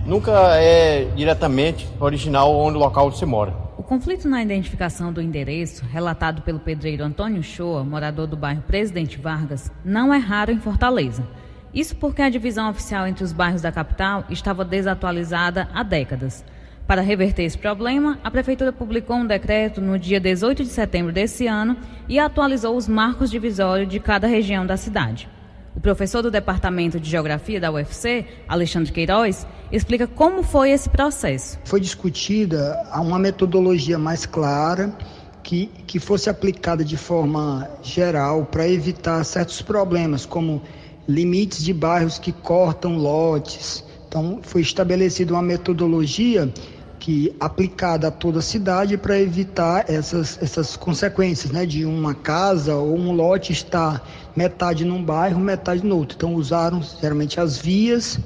Nunca 0.04 0.32
é 0.56 1.04
diretamente 1.14 1.86
original 2.00 2.52
onde 2.52 2.76
o 2.76 2.80
local 2.80 3.06
onde 3.06 3.16
você 3.16 3.24
mora. 3.24 3.67
Conflito 3.88 4.28
na 4.28 4.42
identificação 4.42 5.10
do 5.10 5.22
endereço, 5.22 5.82
relatado 5.86 6.42
pelo 6.42 6.60
pedreiro 6.60 7.02
Antônio 7.02 7.42
Shoa, 7.42 7.82
morador 7.82 8.26
do 8.26 8.36
bairro 8.36 8.60
Presidente 8.60 9.16
Vargas, 9.16 9.72
não 9.82 10.12
é 10.12 10.18
raro 10.18 10.52
em 10.52 10.60
Fortaleza. 10.60 11.26
Isso 11.72 11.96
porque 11.96 12.20
a 12.20 12.28
divisão 12.28 12.68
oficial 12.68 13.06
entre 13.06 13.24
os 13.24 13.32
bairros 13.32 13.62
da 13.62 13.72
capital 13.72 14.26
estava 14.28 14.62
desatualizada 14.62 15.70
há 15.72 15.82
décadas. 15.82 16.44
Para 16.86 17.00
reverter 17.00 17.44
esse 17.44 17.56
problema, 17.56 18.18
a 18.22 18.30
Prefeitura 18.30 18.74
publicou 18.74 19.16
um 19.16 19.26
decreto 19.26 19.80
no 19.80 19.98
dia 19.98 20.20
18 20.20 20.64
de 20.64 20.68
setembro 20.68 21.10
desse 21.10 21.46
ano 21.46 21.74
e 22.06 22.18
atualizou 22.18 22.76
os 22.76 22.86
marcos 22.86 23.30
divisórios 23.30 23.88
de 23.88 23.98
cada 23.98 24.26
região 24.26 24.66
da 24.66 24.76
cidade. 24.76 25.30
O 25.78 25.80
professor 25.80 26.22
do 26.22 26.28
Departamento 26.28 26.98
de 26.98 27.08
Geografia 27.08 27.60
da 27.60 27.70
UFC, 27.70 28.24
Alexandre 28.48 28.90
Queiroz, 28.90 29.46
explica 29.70 30.08
como 30.08 30.42
foi 30.42 30.72
esse 30.72 30.90
processo. 30.90 31.56
Foi 31.64 31.80
discutida 31.80 32.76
uma 32.96 33.16
metodologia 33.16 33.96
mais 33.96 34.26
clara 34.26 34.92
que, 35.40 35.66
que 35.86 36.00
fosse 36.00 36.28
aplicada 36.28 36.84
de 36.84 36.96
forma 36.96 37.70
geral 37.80 38.44
para 38.44 38.68
evitar 38.68 39.22
certos 39.22 39.62
problemas, 39.62 40.26
como 40.26 40.60
limites 41.08 41.62
de 41.62 41.72
bairros 41.72 42.18
que 42.18 42.32
cortam 42.32 42.96
lotes. 42.96 43.84
Então, 44.08 44.40
foi 44.42 44.62
estabelecida 44.62 45.32
uma 45.32 45.42
metodologia 45.42 46.52
que 46.98 47.34
aplicada 47.38 48.08
a 48.08 48.10
toda 48.10 48.40
a 48.40 48.42
cidade 48.42 48.96
para 48.96 49.18
evitar 49.18 49.84
essas, 49.88 50.38
essas 50.42 50.76
consequências, 50.76 51.52
né, 51.52 51.64
de 51.64 51.84
uma 51.84 52.14
casa 52.14 52.74
ou 52.74 52.96
um 52.96 53.12
lote 53.12 53.52
estar 53.52 54.02
metade 54.36 54.84
num 54.84 55.02
bairro, 55.02 55.40
metade 55.40 55.84
no 55.84 55.96
outro. 55.96 56.16
Então 56.16 56.34
usaram 56.34 56.82
geralmente 57.00 57.40
as 57.40 57.58
vias 57.58 58.18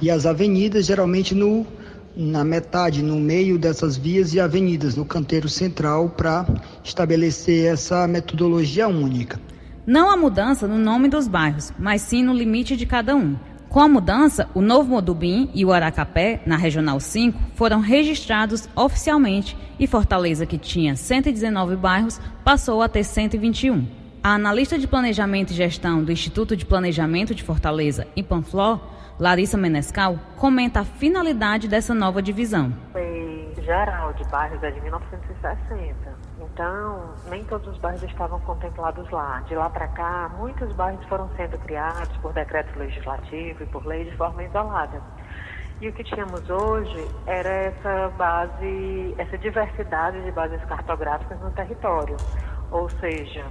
e 0.00 0.10
as 0.10 0.26
avenidas, 0.26 0.86
geralmente 0.86 1.34
no 1.34 1.66
na 2.16 2.42
metade, 2.42 3.00
no 3.00 3.14
meio 3.14 3.56
dessas 3.56 3.96
vias 3.96 4.34
e 4.34 4.40
avenidas, 4.40 4.96
no 4.96 5.04
canteiro 5.04 5.48
central, 5.48 6.08
para 6.08 6.44
estabelecer 6.82 7.72
essa 7.72 8.08
metodologia 8.08 8.88
única. 8.88 9.40
Não 9.86 10.10
há 10.10 10.16
mudança 10.16 10.66
no 10.66 10.76
nome 10.76 11.08
dos 11.08 11.28
bairros, 11.28 11.72
mas 11.78 12.02
sim 12.02 12.24
no 12.24 12.34
limite 12.34 12.76
de 12.76 12.84
cada 12.86 13.14
um. 13.14 13.36
Com 13.78 13.82
a 13.82 13.88
mudança, 13.88 14.50
o 14.54 14.60
Novo 14.60 14.90
Modubim 14.90 15.48
e 15.54 15.64
o 15.64 15.72
Aracapé, 15.72 16.42
na 16.44 16.56
Regional 16.56 16.98
5, 16.98 17.38
foram 17.54 17.78
registrados 17.78 18.68
oficialmente 18.74 19.56
e 19.78 19.86
Fortaleza, 19.86 20.44
que 20.44 20.58
tinha 20.58 20.96
119 20.96 21.76
bairros, 21.76 22.20
passou 22.42 22.82
a 22.82 22.88
ter 22.88 23.04
121. 23.04 23.86
A 24.20 24.30
analista 24.30 24.76
de 24.76 24.88
Planejamento 24.88 25.52
e 25.52 25.54
Gestão 25.54 26.02
do 26.02 26.10
Instituto 26.10 26.56
de 26.56 26.66
Planejamento 26.66 27.32
de 27.36 27.44
Fortaleza, 27.44 28.08
em 28.16 28.24
Panfló, 28.24 28.80
Larissa 29.16 29.56
Menescal, 29.56 30.18
comenta 30.36 30.80
a 30.80 30.84
finalidade 30.84 31.68
dessa 31.68 31.94
nova 31.94 32.20
divisão. 32.20 32.74
Foi 32.90 33.52
geral 33.64 34.12
de 34.14 34.24
bairros 34.24 34.60
é 34.60 34.72
de 34.72 34.80
1960. 34.80 36.07
Então, 36.58 37.14
nem 37.28 37.44
todos 37.44 37.68
os 37.68 37.78
bairros 37.78 38.02
estavam 38.02 38.40
contemplados 38.40 39.08
lá. 39.10 39.38
De 39.46 39.54
lá 39.54 39.70
para 39.70 39.86
cá, 39.86 40.28
muitos 40.36 40.72
bairros 40.72 41.06
foram 41.06 41.30
sendo 41.36 41.56
criados 41.58 42.16
por 42.16 42.32
decreto 42.32 42.76
legislativo 42.76 43.62
e 43.62 43.66
por 43.66 43.86
lei 43.86 44.06
de 44.06 44.16
forma 44.16 44.42
isolada. 44.42 45.00
E 45.80 45.88
o 45.88 45.92
que 45.92 46.02
tínhamos 46.02 46.50
hoje 46.50 47.08
era 47.28 47.48
essa 47.48 48.08
base, 48.18 49.14
essa 49.18 49.38
diversidade 49.38 50.20
de 50.24 50.32
bases 50.32 50.60
cartográficas 50.64 51.38
no 51.38 51.52
território. 51.52 52.16
Ou 52.72 52.90
seja, 52.90 53.44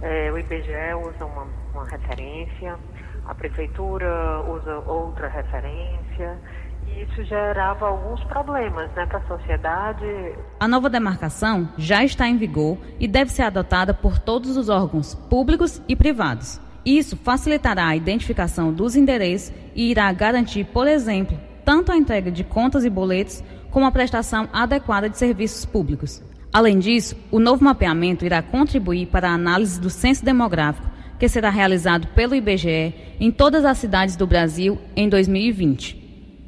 é, 0.00 0.30
o 0.30 0.38
IBGE 0.38 0.94
usa 1.04 1.26
uma, 1.26 1.48
uma 1.74 1.84
referência, 1.88 2.78
a 3.26 3.34
prefeitura 3.34 4.40
usa 4.42 4.78
outra 4.86 5.26
referência 5.26 6.38
isso 7.00 7.24
gerava 7.24 7.86
alguns 7.86 8.22
problemas 8.24 8.90
né, 8.92 9.06
para 9.06 9.18
a 9.18 9.26
sociedade. 9.26 10.06
A 10.58 10.68
nova 10.68 10.88
demarcação 10.88 11.68
já 11.76 12.04
está 12.04 12.28
em 12.28 12.36
vigor 12.36 12.78
e 12.98 13.06
deve 13.06 13.30
ser 13.30 13.42
adotada 13.42 13.92
por 13.92 14.18
todos 14.18 14.56
os 14.56 14.68
órgãos 14.68 15.14
públicos 15.14 15.82
e 15.88 15.94
privados. 15.94 16.60
Isso 16.84 17.16
facilitará 17.16 17.86
a 17.86 17.96
identificação 17.96 18.72
dos 18.72 18.96
endereços 18.96 19.54
e 19.74 19.90
irá 19.90 20.12
garantir, 20.12 20.64
por 20.64 20.86
exemplo, 20.88 21.38
tanto 21.64 21.92
a 21.92 21.96
entrega 21.96 22.30
de 22.30 22.42
contas 22.42 22.84
e 22.84 22.90
boletos 22.90 23.42
como 23.70 23.86
a 23.86 23.92
prestação 23.92 24.48
adequada 24.52 25.08
de 25.08 25.16
serviços 25.16 25.64
públicos. 25.64 26.22
Além 26.52 26.78
disso, 26.78 27.16
o 27.30 27.38
novo 27.38 27.64
mapeamento 27.64 28.26
irá 28.26 28.42
contribuir 28.42 29.06
para 29.06 29.30
a 29.30 29.34
análise 29.34 29.80
do 29.80 29.88
censo 29.88 30.24
demográfico, 30.24 30.90
que 31.18 31.28
será 31.28 31.48
realizado 31.50 32.08
pelo 32.08 32.34
IBGE 32.34 32.94
em 33.20 33.30
todas 33.30 33.64
as 33.64 33.78
cidades 33.78 34.16
do 34.16 34.26
Brasil 34.26 34.78
em 34.96 35.08
2020. 35.08 36.01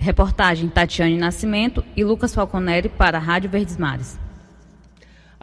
Reportagem 0.05 0.69
Tatiane 0.69 1.17
Nascimento 1.17 1.83
e 1.97 2.05
Lucas 2.05 2.35
Falconeri 2.35 2.91
para 2.91 3.17
a 3.17 3.21
Rádio 3.21 3.49
Verdes 3.49 3.79
Mares. 3.79 4.24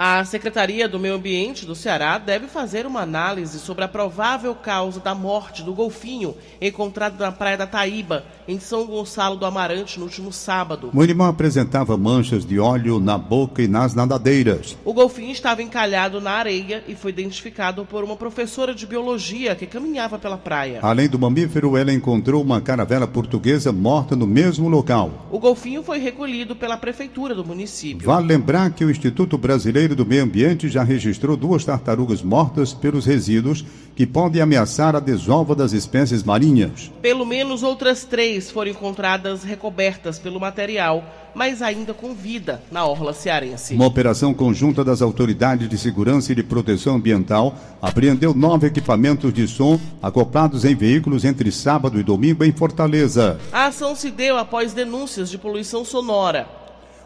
A 0.03 0.25
Secretaria 0.25 0.89
do 0.89 0.97
Meio 0.97 1.13
Ambiente 1.13 1.63
do 1.63 1.75
Ceará 1.75 2.17
deve 2.17 2.47
fazer 2.47 2.87
uma 2.87 3.01
análise 3.01 3.59
sobre 3.59 3.83
a 3.83 3.87
provável 3.87 4.55
causa 4.55 4.99
da 4.99 5.13
morte 5.13 5.61
do 5.61 5.75
golfinho 5.75 6.33
encontrado 6.59 7.19
na 7.19 7.31
praia 7.31 7.55
da 7.55 7.67
Taíba, 7.67 8.25
em 8.47 8.59
São 8.59 8.87
Gonçalo 8.87 9.35
do 9.35 9.45
Amarante, 9.45 9.99
no 9.99 10.05
último 10.05 10.33
sábado. 10.33 10.89
O 10.91 11.03
animal 11.03 11.27
apresentava 11.27 11.95
manchas 11.97 12.43
de 12.43 12.57
óleo 12.57 12.99
na 12.99 13.15
boca 13.15 13.61
e 13.61 13.67
nas 13.67 13.93
nadadeiras. 13.93 14.75
O 14.83 14.91
golfinho 14.91 15.31
estava 15.31 15.61
encalhado 15.61 16.19
na 16.19 16.31
areia 16.31 16.83
e 16.87 16.95
foi 16.95 17.11
identificado 17.11 17.85
por 17.85 18.03
uma 18.03 18.15
professora 18.15 18.73
de 18.73 18.87
biologia 18.87 19.53
que 19.53 19.67
caminhava 19.67 20.17
pela 20.17 20.35
praia. 20.35 20.79
Além 20.81 21.07
do 21.07 21.19
mamífero, 21.19 21.77
ela 21.77 21.93
encontrou 21.93 22.41
uma 22.41 22.59
caravela 22.59 23.05
portuguesa 23.05 23.71
morta 23.71 24.15
no 24.15 24.25
mesmo 24.25 24.67
local. 24.67 25.27
O 25.29 25.37
golfinho 25.37 25.83
foi 25.83 25.99
recolhido 25.99 26.55
pela 26.55 26.75
prefeitura 26.75 27.35
do 27.35 27.45
município. 27.45 28.07
Vale 28.07 28.25
lembrar 28.25 28.71
que 28.71 28.83
o 28.83 28.89
Instituto 28.89 29.37
Brasileiro 29.37 29.90
do 29.95 30.05
Meio 30.05 30.23
Ambiente 30.23 30.69
já 30.69 30.83
registrou 30.83 31.35
duas 31.37 31.65
tartarugas 31.65 32.21
mortas 32.21 32.73
pelos 32.73 33.05
resíduos 33.05 33.65
que 33.95 34.05
podem 34.07 34.41
ameaçar 34.41 34.95
a 34.95 34.99
desova 34.99 35.53
das 35.53 35.73
espécies 35.73 36.23
marinhas. 36.23 36.91
Pelo 37.01 37.25
menos 37.25 37.61
outras 37.61 38.03
três 38.03 38.49
foram 38.49 38.71
encontradas 38.71 39.43
recobertas 39.43 40.17
pelo 40.17 40.39
material, 40.39 41.03
mas 41.35 41.61
ainda 41.61 41.93
com 41.93 42.13
vida 42.13 42.61
na 42.71 42.85
orla 42.85 43.13
cearense. 43.13 43.75
Uma 43.75 43.85
operação 43.85 44.33
conjunta 44.33 44.83
das 44.83 45.01
autoridades 45.01 45.69
de 45.69 45.77
segurança 45.77 46.31
e 46.31 46.35
de 46.35 46.43
proteção 46.43 46.95
ambiental 46.95 47.55
apreendeu 47.81 48.33
nove 48.33 48.67
equipamentos 48.67 49.33
de 49.33 49.47
som 49.47 49.79
acoplados 50.01 50.65
em 50.65 50.75
veículos 50.75 51.25
entre 51.25 51.51
sábado 51.51 51.99
e 51.99 52.03
domingo 52.03 52.43
em 52.43 52.51
Fortaleza. 52.51 53.39
A 53.51 53.67
ação 53.67 53.95
se 53.95 54.09
deu 54.09 54.37
após 54.37 54.73
denúncias 54.73 55.29
de 55.29 55.37
poluição 55.37 55.83
sonora. 55.83 56.60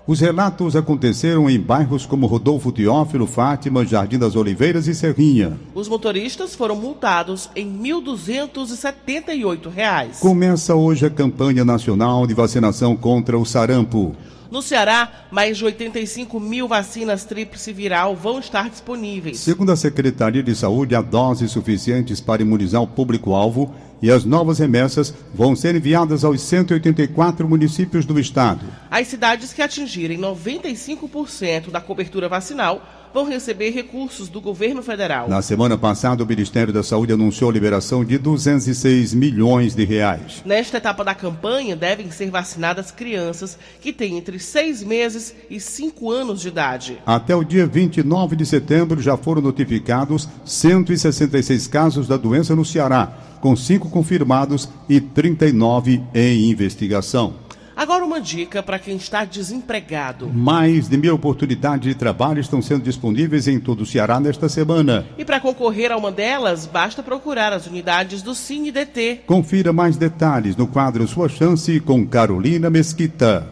Os 0.07 0.19
relatos 0.19 0.75
aconteceram 0.75 1.49
em 1.49 1.59
bairros 1.59 2.05
como 2.05 2.27
Rodolfo 2.27 2.71
Teófilo, 2.71 3.25
Fátima, 3.25 3.83
Jardim 3.83 4.19
das 4.19 4.35
Oliveiras 4.35 4.87
e 4.87 4.93
Serrinha. 4.93 5.59
Os 5.73 5.87
motoristas 5.87 6.53
foram 6.53 6.75
multados 6.75 7.49
em 7.55 7.65
R$ 7.65 7.91
1.278. 8.03 10.19
Começa 10.19 10.75
hoje 10.75 11.07
a 11.07 11.09
campanha 11.09 11.65
nacional 11.65 12.27
de 12.27 12.35
vacinação 12.35 12.95
contra 12.95 13.35
o 13.35 13.43
sarampo. 13.43 14.15
No 14.51 14.61
Ceará, 14.61 15.25
mais 15.31 15.57
de 15.57 15.65
85 15.65 16.39
mil 16.39 16.67
vacinas 16.67 17.25
tríplice 17.25 17.73
viral 17.73 18.15
vão 18.15 18.37
estar 18.37 18.69
disponíveis. 18.69 19.39
Segundo 19.39 19.71
a 19.71 19.75
Secretaria 19.75 20.43
de 20.43 20.53
Saúde, 20.53 20.93
há 20.93 21.01
doses 21.01 21.49
suficientes 21.49 22.21
para 22.21 22.43
imunizar 22.43 22.81
o 22.81 22.87
público-alvo 22.87 23.73
e 24.05 24.11
as 24.11 24.23
novas 24.23 24.59
remessas 24.59 25.11
vão 25.33 25.55
ser 25.55 25.73
enviadas 25.73 26.23
aos 26.23 26.39
184 26.39 27.49
municípios 27.49 28.05
do 28.05 28.19
estado. 28.19 28.63
As 28.91 29.07
cidades 29.07 29.51
que 29.51 29.63
atingirem 29.63 30.19
95% 30.19 31.71
da 31.71 31.81
cobertura 31.81 32.29
vacinal 32.29 32.83
vão 33.15 33.25
receber 33.25 33.71
recursos 33.71 34.27
do 34.27 34.41
governo 34.41 34.83
federal. 34.83 35.29
Na 35.29 35.41
semana 35.41 35.77
passada, 35.77 36.21
o 36.21 36.27
Ministério 36.27 36.73
da 36.73 36.83
Saúde 36.83 37.13
anunciou 37.13 37.49
a 37.49 37.53
liberação 37.53 38.03
de 38.03 38.17
206 38.17 39.13
milhões 39.13 39.73
de 39.73 39.85
reais. 39.85 40.43
Nesta 40.45 40.77
etapa 40.77 41.01
da 41.01 41.15
campanha, 41.15 41.77
devem 41.77 42.11
ser 42.11 42.29
vacinadas 42.29 42.91
crianças 42.91 43.57
que 43.79 43.93
têm 43.93 44.17
entre 44.17 44.37
seis 44.37 44.83
meses 44.83 45.33
e 45.49 45.61
cinco 45.61 46.11
anos 46.11 46.41
de 46.41 46.49
idade. 46.49 46.97
Até 47.05 47.33
o 47.33 47.43
dia 47.43 47.65
29 47.65 48.35
de 48.35 48.45
setembro, 48.45 49.01
já 49.01 49.15
foram 49.15 49.41
notificados 49.41 50.27
166 50.43 51.67
casos 51.67 52.07
da 52.09 52.17
doença 52.17 52.53
no 52.53 52.65
Ceará, 52.65 53.17
com 53.45 53.55
cinco 53.55 53.91
confirmados 53.91 54.67
e 54.89 54.99
39 54.99 56.01
em 56.15 56.49
investigação. 56.49 57.35
Agora 57.75 58.03
uma 58.03 58.19
dica 58.19 58.63
para 58.63 58.79
quem 58.79 58.95
está 58.95 59.23
desempregado. 59.23 60.27
Mais 60.27 60.89
de 60.89 60.97
mil 60.97 61.13
oportunidades 61.13 61.87
de 61.87 61.93
trabalho 61.93 62.39
estão 62.39 62.59
sendo 62.59 62.81
disponíveis 62.81 63.47
em 63.47 63.59
todo 63.59 63.81
o 63.81 63.85
Ceará 63.85 64.19
nesta 64.19 64.49
semana. 64.49 65.05
E 65.15 65.23
para 65.23 65.39
concorrer 65.39 65.91
a 65.91 65.95
uma 65.95 66.11
delas, 66.11 66.65
basta 66.65 67.03
procurar 67.03 67.53
as 67.53 67.67
unidades 67.67 68.23
do 68.23 68.33
CineDT. 68.33 69.21
Confira 69.27 69.71
mais 69.71 69.95
detalhes 69.95 70.55
no 70.55 70.65
quadro 70.65 71.07
Sua 71.07 71.29
Chance 71.29 71.79
com 71.81 72.03
Carolina 72.03 72.71
Mesquita. 72.71 73.47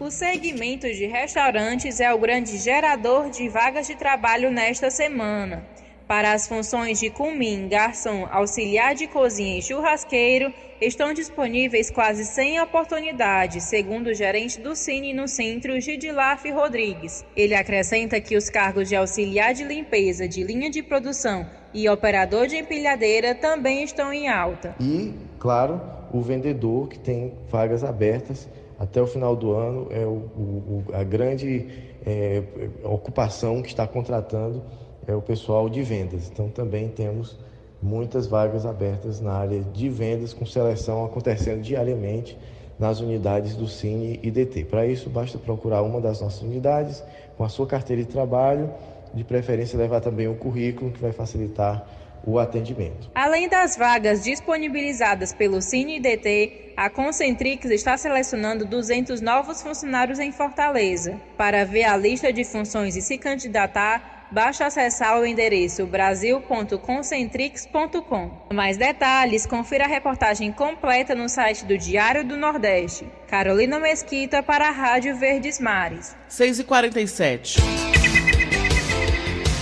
O 0.00 0.10
segmento 0.10 0.86
de 0.86 1.04
restaurantes 1.04 2.00
é 2.00 2.14
o 2.14 2.18
grande 2.18 2.56
gerador 2.56 3.28
de 3.28 3.46
vagas 3.50 3.88
de 3.88 3.94
trabalho 3.94 4.50
nesta 4.50 4.90
semana. 4.90 5.73
Para 6.14 6.32
as 6.32 6.46
funções 6.46 7.00
de 7.00 7.10
cumim, 7.10 7.66
garçom, 7.66 8.28
auxiliar 8.30 8.94
de 8.94 9.08
cozinha 9.08 9.58
e 9.58 9.62
churrasqueiro, 9.62 10.52
estão 10.80 11.12
disponíveis 11.12 11.90
quase 11.90 12.24
100 12.24 12.60
oportunidades, 12.60 13.64
segundo 13.64 14.06
o 14.06 14.14
gerente 14.14 14.60
do 14.60 14.76
Cine 14.76 15.12
no 15.12 15.26
centro, 15.26 15.80
Gidilaf 15.80 16.48
Rodrigues. 16.52 17.24
Ele 17.34 17.52
acrescenta 17.52 18.20
que 18.20 18.36
os 18.36 18.48
cargos 18.48 18.88
de 18.88 18.94
auxiliar 18.94 19.54
de 19.54 19.64
limpeza 19.64 20.28
de 20.28 20.44
linha 20.44 20.70
de 20.70 20.84
produção 20.84 21.50
e 21.74 21.88
operador 21.88 22.46
de 22.46 22.58
empilhadeira 22.58 23.34
também 23.34 23.82
estão 23.82 24.12
em 24.12 24.28
alta. 24.28 24.76
E, 24.78 25.12
claro, 25.40 25.80
o 26.12 26.20
vendedor 26.20 26.88
que 26.88 26.98
tem 27.00 27.34
vagas 27.48 27.82
abertas 27.82 28.48
até 28.78 29.02
o 29.02 29.06
final 29.08 29.34
do 29.34 29.52
ano 29.52 29.88
é 29.90 30.06
o, 30.06 30.10
o, 30.10 30.84
a 30.92 31.02
grande 31.02 31.66
é, 32.06 32.40
ocupação 32.84 33.60
que 33.62 33.68
está 33.68 33.84
contratando 33.84 34.62
é 35.06 35.14
o 35.14 35.22
pessoal 35.22 35.68
de 35.68 35.82
vendas. 35.82 36.30
Então 36.30 36.48
também 36.48 36.88
temos 36.88 37.38
muitas 37.82 38.26
vagas 38.26 38.64
abertas 38.64 39.20
na 39.20 39.32
área 39.32 39.60
de 39.60 39.88
vendas 39.88 40.32
com 40.32 40.46
seleção 40.46 41.04
acontecendo 41.04 41.60
diariamente 41.60 42.36
nas 42.78 43.00
unidades 43.00 43.54
do 43.54 43.68
Cine 43.68 44.18
IDT. 44.22 44.64
Para 44.64 44.86
isso, 44.86 45.08
basta 45.08 45.38
procurar 45.38 45.82
uma 45.82 46.00
das 46.00 46.20
nossas 46.20 46.42
unidades 46.42 47.02
com 47.36 47.44
a 47.44 47.48
sua 47.48 47.66
carteira 47.66 48.02
de 48.02 48.08
trabalho, 48.08 48.70
de 49.12 49.22
preferência 49.22 49.78
levar 49.78 50.00
também 50.00 50.26
o 50.26 50.34
currículo 50.34 50.90
que 50.90 51.00
vai 51.00 51.12
facilitar 51.12 51.86
o 52.26 52.38
atendimento. 52.38 53.10
Além 53.14 53.48
das 53.48 53.76
vagas 53.76 54.24
disponibilizadas 54.24 55.32
pelo 55.32 55.60
Cine 55.60 55.98
IDT, 55.98 56.72
a 56.76 56.88
Concentrix 56.88 57.66
está 57.70 57.96
selecionando 57.96 58.64
200 58.64 59.20
novos 59.20 59.62
funcionários 59.62 60.18
em 60.18 60.32
Fortaleza. 60.32 61.20
Para 61.36 61.64
ver 61.64 61.84
a 61.84 61.96
lista 61.96 62.32
de 62.32 62.42
funções 62.42 62.96
e 62.96 63.02
se 63.02 63.18
candidatar, 63.18 64.23
basta 64.34 64.66
acessar 64.66 65.18
o 65.20 65.24
endereço 65.24 65.86
brasil.concentrix.com. 65.86 68.30
Mais 68.52 68.76
detalhes, 68.76 69.46
confira 69.46 69.84
a 69.84 69.88
reportagem 69.88 70.50
completa 70.50 71.14
no 71.14 71.28
site 71.28 71.64
do 71.64 71.78
Diário 71.78 72.24
do 72.24 72.36
Nordeste. 72.36 73.06
Carolina 73.28 73.78
Mesquita 73.78 74.42
para 74.42 74.66
a 74.66 74.72
Rádio 74.72 75.16
Verdes 75.16 75.60
Mares. 75.60 76.16
6h47. 76.28 77.58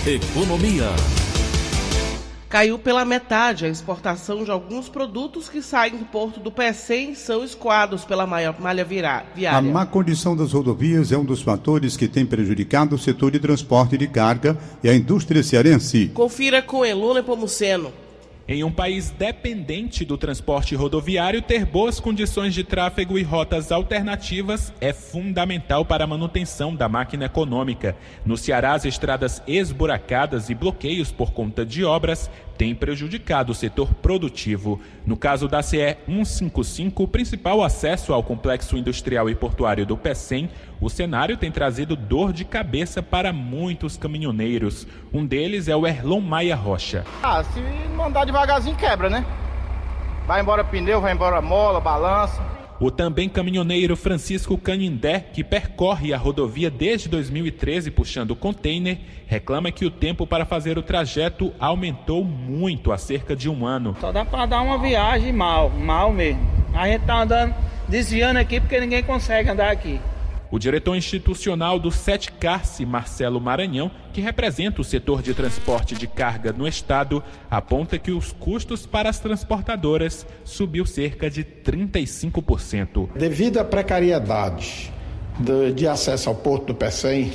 Economia. 0.07 0.89
Caiu 2.53 2.77
pela 2.77 3.03
metade 3.03 3.65
a 3.65 3.67
exportação 3.67 4.43
de 4.43 4.51
alguns 4.51 4.87
produtos 4.87 5.49
que 5.49 5.59
saem 5.59 5.97
do 5.97 6.05
porto 6.05 6.39
do 6.39 6.51
Pecém 6.51 7.13
e 7.13 7.15
são 7.15 7.43
escoados 7.43 8.05
pela 8.05 8.27
malha 8.27 8.85
viária. 8.85 9.25
A 9.49 9.59
má 9.59 9.87
condição 9.87 10.37
das 10.37 10.53
rodovias 10.53 11.11
é 11.11 11.17
um 11.17 11.25
dos 11.25 11.41
fatores 11.41 11.97
que 11.97 12.07
tem 12.07 12.27
prejudicado 12.27 12.95
o 12.95 12.99
setor 12.99 13.31
de 13.31 13.39
transporte 13.39 13.97
de 13.97 14.07
carga 14.07 14.55
e 14.83 14.87
a 14.87 14.93
indústria 14.93 15.41
cearense. 15.41 16.11
Confira 16.13 16.61
com 16.61 16.85
Eluna 16.85 17.23
Pomuceno. 17.23 17.91
Em 18.53 18.63
um 18.63 18.71
país 18.71 19.09
dependente 19.09 20.05
do 20.05 20.15
transporte 20.15 20.75
rodoviário, 20.75 21.41
ter 21.41 21.65
boas 21.65 21.99
condições 21.99 22.53
de 22.53 22.63
tráfego 22.63 23.17
e 23.17 23.23
rotas 23.23 23.71
alternativas 23.71 24.71
é 24.79 24.93
fundamental 24.93 25.83
para 25.83 26.03
a 26.03 26.07
manutenção 26.07 26.75
da 26.75 26.87
máquina 26.87 27.25
econômica. 27.25 27.97
No 28.23 28.37
Ceará, 28.37 28.73
as 28.73 28.85
estradas 28.85 29.41
esburacadas 29.47 30.51
e 30.51 30.53
bloqueios 30.53 31.11
por 31.11 31.33
conta 31.33 31.65
de 31.65 31.83
obras 31.83 32.29
têm 32.57 32.75
prejudicado 32.75 33.51
o 33.51 33.55
setor 33.55 33.93
produtivo. 33.95 34.79
No 35.05 35.17
caso 35.17 35.47
da 35.47 35.61
CE 35.61 35.97
155, 36.05 37.03
o 37.03 37.07
principal 37.07 37.63
acesso 37.63 38.13
ao 38.13 38.23
complexo 38.23 38.77
industrial 38.77 39.29
e 39.29 39.35
portuário 39.35 39.85
do 39.85 39.97
PECEM, 39.97 40.49
o 40.79 40.89
cenário 40.89 41.37
tem 41.37 41.51
trazido 41.51 41.95
dor 41.95 42.33
de 42.33 42.45
cabeça 42.45 43.01
para 43.01 43.33
muitos 43.33 43.97
caminhoneiros. 43.97 44.87
Um 45.13 45.25
deles 45.25 45.67
é 45.67 45.75
o 45.75 45.87
Erlon 45.87 46.21
Maia 46.21 46.55
Rocha. 46.55 47.05
Ah, 47.21 47.43
se 47.43 47.59
não 47.95 48.05
andar 48.05 48.25
devagarzinho 48.25 48.75
quebra, 48.75 49.09
né? 49.09 49.25
Vai 50.25 50.41
embora 50.41 50.63
pneu, 50.63 51.01
vai 51.01 51.13
embora 51.13 51.41
mola, 51.41 51.79
balança. 51.81 52.41
O 52.83 52.91
também 52.91 53.29
caminhoneiro 53.29 53.95
Francisco 53.95 54.57
Canindé, 54.57 55.21
que 55.21 55.41
percorre 55.41 56.13
a 56.13 56.17
rodovia 56.17 56.69
desde 56.69 57.07
2013 57.07 57.89
puxando 57.89 58.35
container, 58.35 58.99
reclama 59.25 59.71
que 59.71 59.85
o 59.85 59.89
tempo 59.89 60.27
para 60.27 60.43
fazer 60.43 60.77
o 60.77 60.83
trajeto 60.83 61.53
aumentou 61.57 62.25
muito 62.25 62.91
há 62.91 62.97
cerca 62.97 63.37
de 63.37 63.49
um 63.49 63.65
ano. 63.65 63.95
Só 64.01 64.11
dá 64.11 64.25
para 64.25 64.45
dar 64.47 64.61
uma 64.61 64.77
viagem 64.77 65.31
mal, 65.31 65.69
mal 65.69 66.11
mesmo. 66.11 66.45
A 66.73 66.85
gente 66.89 67.05
tá 67.05 67.21
andando, 67.21 67.55
desviando 67.87 68.37
aqui 68.37 68.59
porque 68.59 68.77
ninguém 68.81 69.01
consegue 69.01 69.49
andar 69.49 69.71
aqui. 69.71 69.97
O 70.53 70.59
diretor 70.59 70.95
institucional 70.95 71.79
do 71.79 71.89
Setcarse, 71.89 72.85
Marcelo 72.85 73.41
Maranhão, 73.41 73.89
que 74.13 74.21
representa 74.21 74.81
o 74.81 74.83
setor 74.83 75.23
de 75.23 75.33
transporte 75.33 75.95
de 75.95 76.05
carga 76.05 76.53
no 76.53 76.67
estado, 76.67 77.23
aponta 77.49 77.97
que 77.97 78.11
os 78.11 78.31
custos 78.33 78.85
para 78.85 79.09
as 79.09 79.19
transportadoras 79.19 80.27
subiu 80.43 80.85
cerca 80.85 81.27
de 81.27 81.43
35%. 81.43 83.09
Devido 83.15 83.57
à 83.57 83.63
precariedade 83.63 84.93
de, 85.73 85.87
acesso 85.87 86.29
ao 86.29 86.35
porto 86.35 86.67
do 86.67 86.75
Pecém, 86.75 87.31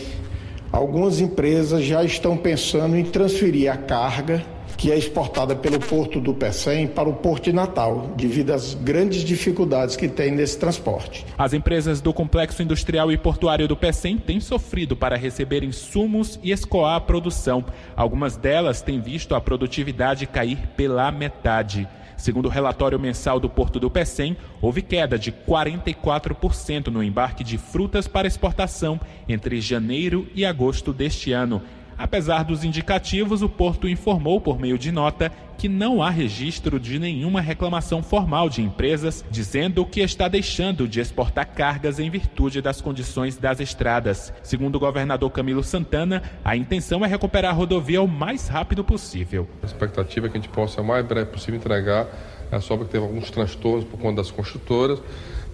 algumas 0.70 1.20
empresas 1.20 1.84
já 1.84 2.04
estão 2.04 2.37
pensando 2.37 2.96
em 2.96 3.04
transferir 3.04 3.68
a 3.68 3.76
carga 3.76 4.46
que 4.78 4.92
é 4.92 4.96
exportada 4.96 5.56
pelo 5.56 5.80
porto 5.80 6.20
do 6.20 6.32
Pecém 6.32 6.86
para 6.86 7.08
o 7.08 7.12
porto 7.12 7.46
de 7.46 7.52
Natal, 7.52 8.12
devido 8.16 8.52
às 8.52 8.74
grandes 8.74 9.24
dificuldades 9.24 9.96
que 9.96 10.06
tem 10.06 10.30
nesse 10.30 10.56
transporte. 10.56 11.26
As 11.36 11.52
empresas 11.52 12.00
do 12.00 12.14
complexo 12.14 12.62
industrial 12.62 13.10
e 13.10 13.18
portuário 13.18 13.66
do 13.66 13.76
Pecém 13.76 14.16
têm 14.16 14.38
sofrido 14.38 14.96
para 14.96 15.16
receber 15.16 15.64
insumos 15.64 16.38
e 16.44 16.52
escoar 16.52 16.94
a 16.94 17.00
produção. 17.00 17.64
Algumas 17.96 18.36
delas 18.36 18.80
têm 18.80 19.00
visto 19.00 19.34
a 19.34 19.40
produtividade 19.40 20.28
cair 20.28 20.58
pela 20.76 21.10
metade. 21.10 21.88
Segundo 22.16 22.46
o 22.46 22.50
relatório 22.50 22.98
mensal 22.98 23.38
do 23.38 23.48
Porto 23.48 23.78
do 23.78 23.88
Pecém, 23.88 24.36
houve 24.60 24.82
queda 24.82 25.16
de 25.16 25.30
44% 25.30 26.88
no 26.88 27.02
embarque 27.02 27.44
de 27.44 27.56
frutas 27.56 28.08
para 28.08 28.26
exportação 28.26 29.00
entre 29.28 29.60
janeiro 29.60 30.26
e 30.34 30.44
agosto 30.44 30.92
deste 30.92 31.32
ano. 31.32 31.62
Apesar 31.98 32.44
dos 32.44 32.62
indicativos, 32.62 33.42
o 33.42 33.48
Porto 33.48 33.88
informou 33.88 34.40
por 34.40 34.61
meio 34.61 34.78
de 34.78 34.92
nota 34.92 35.32
que 35.58 35.68
não 35.68 36.00
há 36.00 36.08
registro 36.08 36.78
de 36.78 37.00
nenhuma 37.00 37.40
reclamação 37.40 38.00
formal 38.00 38.48
de 38.48 38.62
empresas 38.62 39.24
dizendo 39.28 39.84
que 39.84 40.00
está 40.00 40.28
deixando 40.28 40.87
de 40.87 41.00
exportar 41.00 41.48
cargas 41.48 41.98
em 41.98 42.08
virtude 42.08 42.62
das 42.62 42.80
condições 42.80 43.37
das 43.37 43.58
estradas. 43.58 44.32
Segundo 44.44 44.76
o 44.76 44.78
governador 44.78 45.28
Camilo 45.32 45.64
Santana, 45.64 46.22
a 46.44 46.56
intenção 46.56 47.04
é 47.04 47.08
recuperar 47.08 47.50
a 47.50 47.54
rodovia 47.54 48.00
o 48.00 48.06
mais 48.06 48.46
rápido 48.46 48.84
possível. 48.84 49.48
A 49.61 49.66
expectativa 49.66 50.26
é 50.26 50.30
que 50.30 50.38
a 50.38 50.40
gente 50.40 50.50
possa, 50.50 50.80
o 50.80 50.84
mais 50.84 51.04
breve 51.04 51.32
possível, 51.32 51.58
entregar 51.58 52.06
essa 52.52 52.72
obra 52.72 52.87
que 52.87 52.92
teve 52.92 53.04
alguns 53.04 53.28
transtornos 53.28 53.84
por 53.84 53.98
conta 53.98 54.22
das 54.22 54.30
construtoras. 54.30 55.02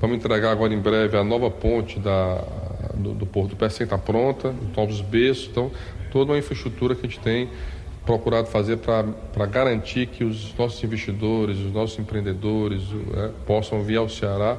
Vamos 0.00 0.18
entregar 0.18 0.50
agora 0.50 0.74
em 0.74 0.78
breve 0.78 1.16
a 1.16 1.24
nova 1.24 1.50
ponte 1.50 1.98
da, 1.98 2.44
do, 2.96 3.14
do 3.14 3.26
Porto 3.26 3.50
do 3.50 3.56
Pecém, 3.56 3.84
está 3.84 3.98
pronta, 3.98 4.54
novos 4.76 5.00
berços. 5.00 5.48
Então, 5.50 5.70
toda 6.10 6.32
uma 6.32 6.38
infraestrutura 6.38 6.94
que 6.94 7.06
a 7.06 7.08
gente 7.08 7.20
tem 7.20 7.48
procurado 8.04 8.48
fazer 8.48 8.76
para 8.76 9.46
garantir 9.46 10.06
que 10.06 10.24
os 10.24 10.54
nossos 10.56 10.82
investidores, 10.84 11.58
os 11.58 11.72
nossos 11.72 11.98
empreendedores 11.98 12.82
é, 13.14 13.30
possam 13.46 13.82
vir 13.82 13.96
ao 13.96 14.08
Ceará 14.08 14.58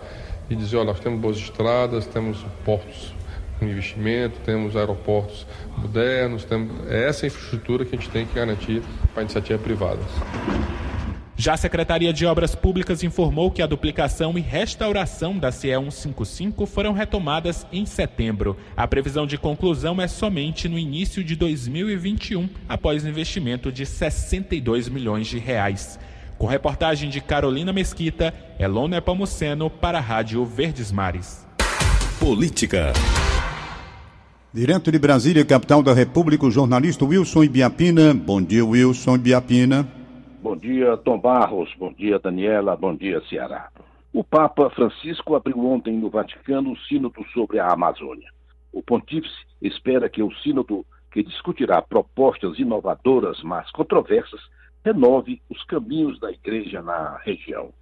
e 0.50 0.56
dizer, 0.56 0.78
olha, 0.78 0.88
nós 0.88 1.00
temos 1.00 1.20
boas 1.20 1.38
estradas, 1.38 2.06
temos 2.08 2.44
portos 2.64 3.14
com 3.60 3.66
investimento, 3.66 4.40
temos 4.44 4.76
aeroportos 4.76 5.46
modernos, 5.78 6.44
temos 6.44 6.72
é 6.90 7.08
essa 7.08 7.26
infraestrutura 7.26 7.86
que 7.86 7.96
a 7.96 8.00
gente 8.00 8.10
tem 8.10 8.26
que 8.26 8.36
garantir 8.36 8.82
para 9.14 9.22
a 9.22 9.24
iniciativa 9.24 9.60
privada. 9.60 10.00
Já 11.38 11.54
a 11.54 11.58
Secretaria 11.58 12.14
de 12.14 12.26
Obras 12.26 12.56
Públicas 12.56 13.04
informou 13.04 13.52
que 13.52 13.62
a 13.62 13.68
duplicação 13.68 14.38
e 14.38 14.42
restauração 14.42 15.38
da 15.38 15.52
CE 15.52 15.68
155 15.68 16.66
foram 16.66 16.94
retomadas 16.94 17.68
em 17.74 17.86
setembro. 17.86 18.56
A 18.76 18.88
previsão 18.88 19.28
de 19.28 19.38
conclusão 19.38 20.02
é 20.02 20.08
somente 20.08 20.70
no 20.70 20.80
início 20.80 21.22
de 21.22 21.36
2021, 21.36 22.50
após 22.70 23.06
investimento 23.06 23.70
de 23.70 23.86
62 23.86 24.88
milhões 24.88 25.28
de 25.28 25.38
reais. 25.38 26.00
Com 26.38 26.48
reportagem 26.48 27.10
de 27.10 27.20
Carolina 27.20 27.74
Mesquita, 27.74 28.34
Elona 28.58 29.02
Pamuceno 29.02 29.70
para 29.70 29.98
a 29.98 30.02
Rádio 30.02 30.46
Verdes 30.46 30.90
Mares. 30.90 31.46
Política. 32.18 32.94
Direto 34.54 34.90
de 34.90 34.98
Brasília, 34.98 35.44
capital 35.44 35.84
da 35.84 35.94
República, 35.94 36.46
o 36.46 36.52
jornalista 36.52 37.04
Wilson 37.04 37.44
Ibiapina. 37.44 38.14
Bom 38.14 38.42
dia, 38.42 38.66
Wilson 38.66 39.16
Ibiapina. 39.16 40.05
Bom 40.46 40.56
dia, 40.56 40.96
Tom 40.98 41.18
Barros. 41.18 41.74
Bom 41.76 41.92
dia, 41.92 42.20
Daniela. 42.20 42.76
Bom 42.76 42.96
dia, 42.96 43.20
Ceará. 43.28 43.72
O 44.14 44.24
Papa 44.24 44.70
Francisco 44.70 45.34
abriu 45.34 45.58
ontem 45.66 45.98
no 45.98 46.08
Vaticano 46.08 46.72
o 46.72 46.78
Sínodo 46.82 47.26
sobre 47.34 47.58
a 47.58 47.74
Amazônia. 47.74 48.30
O 48.72 48.84
pontífice 48.84 49.34
espera 49.60 50.08
que 50.08 50.22
o 50.22 50.32
Sínodo, 50.44 50.86
que 51.12 51.24
discutirá 51.24 51.82
propostas 51.82 52.60
inovadoras, 52.60 53.42
mas 53.42 53.72
controversas, 53.72 54.40
renove 54.86 55.42
os 55.50 55.64
caminhos 55.64 56.20
da 56.20 56.32
Igreja 56.32 56.80
na 56.80 57.18
região. 57.26 57.74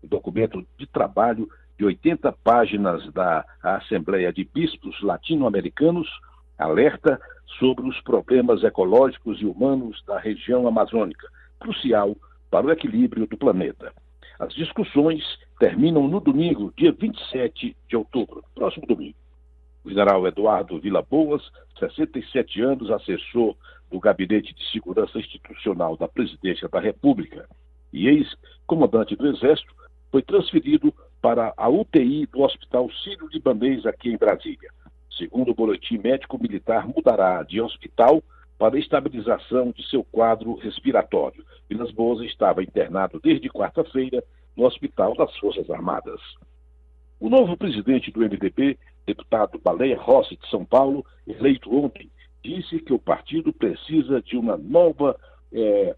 O 0.00 0.06
documento 0.06 0.64
de 0.78 0.86
trabalho 0.86 1.48
de 1.76 1.84
80 1.84 2.30
páginas 2.44 3.04
da 3.12 3.44
Assembleia 3.60 4.32
de 4.32 4.44
Bispos 4.44 5.02
Latino-Americanos 5.02 6.08
alerta 6.56 7.20
sobre 7.58 7.84
os 7.84 8.00
problemas 8.02 8.62
ecológicos 8.62 9.40
e 9.40 9.44
humanos 9.44 10.00
da 10.06 10.20
região 10.20 10.68
amazônica 10.68 11.26
crucial 11.62 12.16
para 12.50 12.66
o 12.66 12.70
equilíbrio 12.70 13.26
do 13.26 13.36
planeta. 13.36 13.92
As 14.38 14.52
discussões 14.52 15.22
terminam 15.58 16.08
no 16.08 16.18
domingo, 16.18 16.74
dia 16.76 16.92
27 16.92 17.76
de 17.88 17.96
outubro, 17.96 18.44
próximo 18.54 18.86
domingo. 18.86 19.16
O 19.84 19.88
general 19.88 20.26
Eduardo 20.26 20.80
Vila 20.80 21.02
Boas, 21.02 21.42
67 21.78 22.60
anos, 22.60 22.90
assessor 22.90 23.56
do 23.90 24.00
Gabinete 24.00 24.52
de 24.52 24.70
Segurança 24.70 25.18
Institucional 25.18 25.96
da 25.96 26.08
Presidência 26.08 26.68
da 26.68 26.80
República 26.80 27.48
e 27.92 28.08
ex-comandante 28.08 29.14
do 29.14 29.28
Exército, 29.28 29.72
foi 30.10 30.22
transferido 30.22 30.92
para 31.20 31.54
a 31.56 31.68
UTI 31.68 32.26
do 32.26 32.42
Hospital 32.42 32.90
Sírio-Libanês 33.04 33.86
aqui 33.86 34.10
em 34.10 34.16
Brasília. 34.16 34.70
Segundo 35.16 35.52
o 35.52 35.54
boletim 35.54 35.98
médico 35.98 36.40
militar, 36.40 36.86
mudará 36.88 37.42
de 37.44 37.60
hospital 37.60 38.22
para 38.62 38.78
estabilização 38.78 39.72
de 39.72 39.84
seu 39.88 40.04
quadro 40.04 40.54
respiratório. 40.54 41.44
Vilas 41.68 41.90
Boas 41.90 42.20
estava 42.20 42.62
internado 42.62 43.18
desde 43.20 43.48
quarta-feira 43.48 44.22
no 44.56 44.64
Hospital 44.64 45.16
das 45.16 45.36
Forças 45.38 45.68
Armadas. 45.68 46.20
O 47.18 47.28
novo 47.28 47.56
presidente 47.56 48.12
do 48.12 48.20
MDB, 48.20 48.78
deputado 49.04 49.58
Baleia 49.58 49.98
Rossi 49.98 50.36
de 50.36 50.48
São 50.48 50.64
Paulo, 50.64 51.04
eleito 51.26 51.76
ontem, 51.76 52.08
disse 52.40 52.78
que 52.78 52.92
o 52.92 53.00
partido 53.00 53.52
precisa 53.52 54.22
de 54.22 54.36
uma 54.36 54.56
nova, 54.56 55.18
é, 55.52 55.96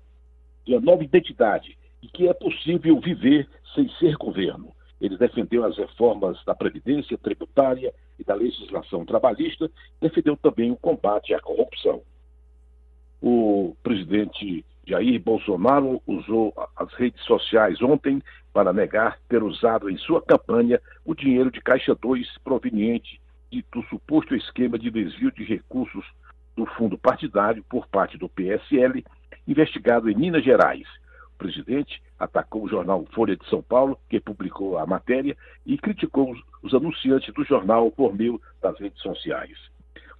de 0.64 0.72
uma 0.72 0.80
nova 0.80 1.04
identidade 1.04 1.76
e 2.02 2.08
que 2.08 2.26
é 2.28 2.32
possível 2.32 2.98
viver 2.98 3.46
sem 3.74 3.90
ser 3.98 4.16
governo. 4.16 4.74
Ele 4.98 5.18
defendeu 5.18 5.66
as 5.66 5.76
reformas 5.76 6.42
da 6.46 6.54
Previdência 6.54 7.18
tributária 7.18 7.92
e 8.18 8.24
da 8.24 8.34
legislação 8.34 9.04
trabalhista, 9.04 9.70
defendeu 10.00 10.34
também 10.34 10.70
o 10.70 10.76
combate 10.76 11.34
à 11.34 11.40
corrupção. 11.40 12.00
O 13.20 13.76
presidente 13.82 14.64
Jair 14.86 15.20
Bolsonaro 15.20 16.02
usou 16.06 16.52
as 16.76 16.92
redes 16.94 17.22
sociais 17.24 17.80
ontem 17.80 18.22
para 18.52 18.72
negar 18.72 19.18
ter 19.28 19.42
usado 19.42 19.88
em 19.90 19.96
sua 19.96 20.22
campanha 20.22 20.80
o 21.04 21.14
dinheiro 21.14 21.50
de 21.50 21.60
Caixa 21.60 21.94
2 21.94 22.38
proveniente 22.44 23.20
do 23.72 23.82
suposto 23.84 24.34
esquema 24.34 24.78
de 24.78 24.90
desvio 24.90 25.30
de 25.30 25.44
recursos 25.44 26.04
do 26.56 26.66
fundo 26.66 26.98
partidário 26.98 27.64
por 27.68 27.86
parte 27.86 28.16
do 28.18 28.28
PSL, 28.28 29.04
investigado 29.46 30.10
em 30.10 30.14
Minas 30.14 30.44
Gerais. 30.44 30.86
O 31.34 31.38
presidente 31.38 32.00
atacou 32.18 32.64
o 32.64 32.68
jornal 32.68 33.04
Folha 33.12 33.36
de 33.36 33.48
São 33.48 33.62
Paulo, 33.62 33.98
que 34.08 34.20
publicou 34.20 34.78
a 34.78 34.86
matéria, 34.86 35.36
e 35.66 35.76
criticou 35.76 36.30
os, 36.30 36.40
os 36.62 36.74
anunciantes 36.74 37.32
do 37.34 37.44
jornal 37.44 37.90
por 37.90 38.14
meio 38.14 38.40
das 38.62 38.78
redes 38.78 39.00
sociais. 39.02 39.58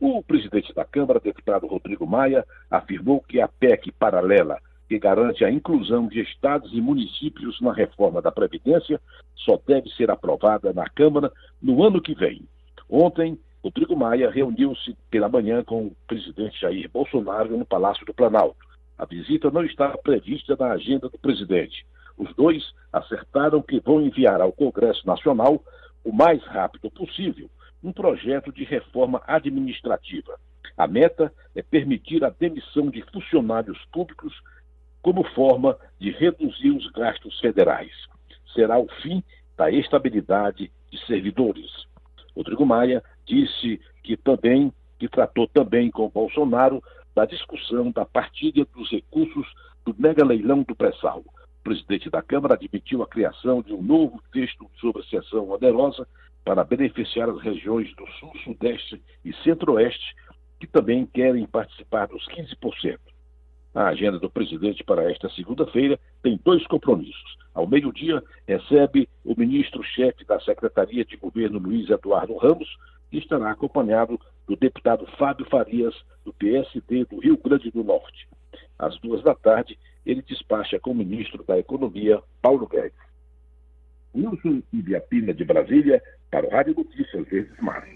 O 0.07 0.23
presidente 0.23 0.71
da 0.75 0.85
Câmara, 0.85 1.19
deputado 1.19 1.67
Rodrigo 1.67 2.07
Maia, 2.07 2.45
afirmou 2.71 3.23
que 3.23 3.41
a 3.41 3.49
PEC 3.49 3.91
paralela, 3.93 4.61
que 4.87 4.99
garante 4.99 5.43
a 5.47 5.51
inclusão 5.51 6.09
de 6.09 6.21
estados 6.21 6.75
e 6.75 6.81
municípios 6.83 7.59
na 7.63 7.73
reforma 7.73 8.21
da 8.21 8.31
Previdência, 8.31 9.01
só 9.35 9.59
deve 9.67 9.89
ser 9.93 10.11
aprovada 10.11 10.75
na 10.75 10.87
Câmara 10.91 11.33
no 11.61 11.83
ano 11.83 12.03
que 12.03 12.15
vem. 12.15 12.43
Ontem, 12.87 13.39
Rodrigo 13.63 13.97
Maia 13.97 14.31
reuniu-se 14.31 14.95
pela 15.11 15.27
manhã 15.27 15.65
com 15.65 15.87
o 15.87 15.97
presidente 16.07 16.61
Jair 16.61 16.91
Bolsonaro 16.93 17.57
no 17.57 17.65
Palácio 17.65 18.05
do 18.05 18.13
Planalto. 18.13 18.59
A 18.99 19.07
visita 19.07 19.51
não 19.51 19.65
estava 19.65 19.97
prevista 19.97 20.55
na 20.55 20.73
agenda 20.73 21.09
do 21.09 21.19
presidente. 21.19 21.87
Os 22.19 22.31
dois 22.35 22.63
acertaram 22.93 23.63
que 23.63 23.81
vão 23.81 24.03
enviar 24.03 24.43
ao 24.43 24.53
Congresso 24.53 25.07
Nacional, 25.07 25.65
o 26.05 26.13
mais 26.13 26.45
rápido 26.45 26.91
possível, 26.91 27.49
um 27.85 27.93
projeto 27.93 28.51
de 28.51 28.65
reforma 28.65 29.23
administrativa. 29.27 30.41
A 30.77 30.89
meta 30.89 31.33
é 31.55 31.63
permitir 31.63 32.25
a 32.25 32.31
demissão 32.31 32.89
de 32.89 33.03
funcionários 33.13 33.79
públicos 33.93 34.33
como 35.03 35.23
forma 35.35 35.77
de 36.01 36.11
reduzir 36.11 36.71
os 36.71 36.91
gastos 36.93 37.39
federais. 37.41 37.93
Será 38.55 38.79
o 38.79 38.89
fim 39.03 39.23
da 39.55 39.71
estabilidade 39.71 40.73
de 40.91 41.07
servidores. 41.07 41.71
Rodrigo 42.35 42.65
Maia 42.65 43.05
disse 43.27 43.79
que 44.03 44.17
também 44.17 44.73
que 44.99 45.09
tratou 45.09 45.47
também 45.49 45.91
com 45.91 46.09
Bolsonaro 46.09 46.83
da 47.15 47.27
discussão 47.27 47.91
da 47.91 48.07
partilha 48.07 48.65
dos 48.75 48.91
recursos 48.91 49.47
do 49.85 49.95
mega 49.99 50.25
leilão 50.25 50.63
do 50.63 50.75
pré-sal. 50.75 51.19
O 51.19 51.63
presidente 51.63 52.09
da 52.09 52.23
Câmara 52.23 52.55
admitiu 52.55 53.03
a 53.03 53.07
criação 53.07 53.61
de 53.61 53.75
um 53.75 53.83
novo 53.83 54.23
texto 54.33 54.71
sobre 54.81 55.03
a 55.03 55.05
sessão 55.05 55.51
onerosa 55.51 56.07
para 56.45 56.65
beneficiar 56.65 57.29
as 57.29 57.41
regiões 57.41 57.95
do 57.97 58.07
Sul, 58.19 58.33
Sudeste 58.45 59.01
e 59.25 59.33
Centro-Oeste, 59.43 60.15
que 60.61 60.67
também 60.67 61.07
querem 61.07 61.47
participar 61.47 62.07
dos 62.07 62.27
15%. 62.29 62.99
A 63.75 63.89
agenda 63.89 64.19
do 64.21 64.31
presidente 64.31 64.85
para 64.85 65.11
esta 65.11 65.29
segunda-feira 65.31 65.99
tem 66.23 66.39
dois 66.45 66.65
compromissos. 66.67 67.37
Ao 67.53 67.67
meio-dia, 67.67 68.23
recebe 68.47 69.09
o 69.25 69.35
ministro-chefe 69.37 70.25
da 70.25 70.39
Secretaria 70.41 71.05
de 71.05 71.17
Governo, 71.17 71.59
Luiz 71.59 71.91
Eduardo 71.91 72.37
Ramos, 72.37 72.69
que 73.11 73.19
estará 73.19 73.51
acompanhado 73.51 74.21
do 74.47 74.57
deputado 74.57 75.07
Fábio 75.19 75.47
Farias, 75.47 75.95
do 76.25 76.33
PSD 76.33 77.05
do 77.07 77.19
Rio 77.19 77.37
Grande 77.37 77.71
do 77.71 77.83
Norte. 77.83 78.29
Às 78.79 78.99
duas 78.99 79.23
da 79.23 79.35
tarde, 79.35 79.79
ele 80.05 80.23
despacha 80.23 80.79
com 80.79 80.91
o 80.91 80.95
ministro 80.95 81.43
da 81.45 81.59
Economia, 81.59 82.21
Paulo 82.43 82.67
Guedes. 82.67 82.93
Wilson 84.15 84.63
Ibiapina, 84.73 85.35
de 85.35 85.45
Brasília, 85.45 86.03
para 86.31 86.47
o 86.47 86.51
Rádio 86.51 86.75
Notícias 86.77 87.27
Verdes 87.29 87.59
Mares. 87.61 87.95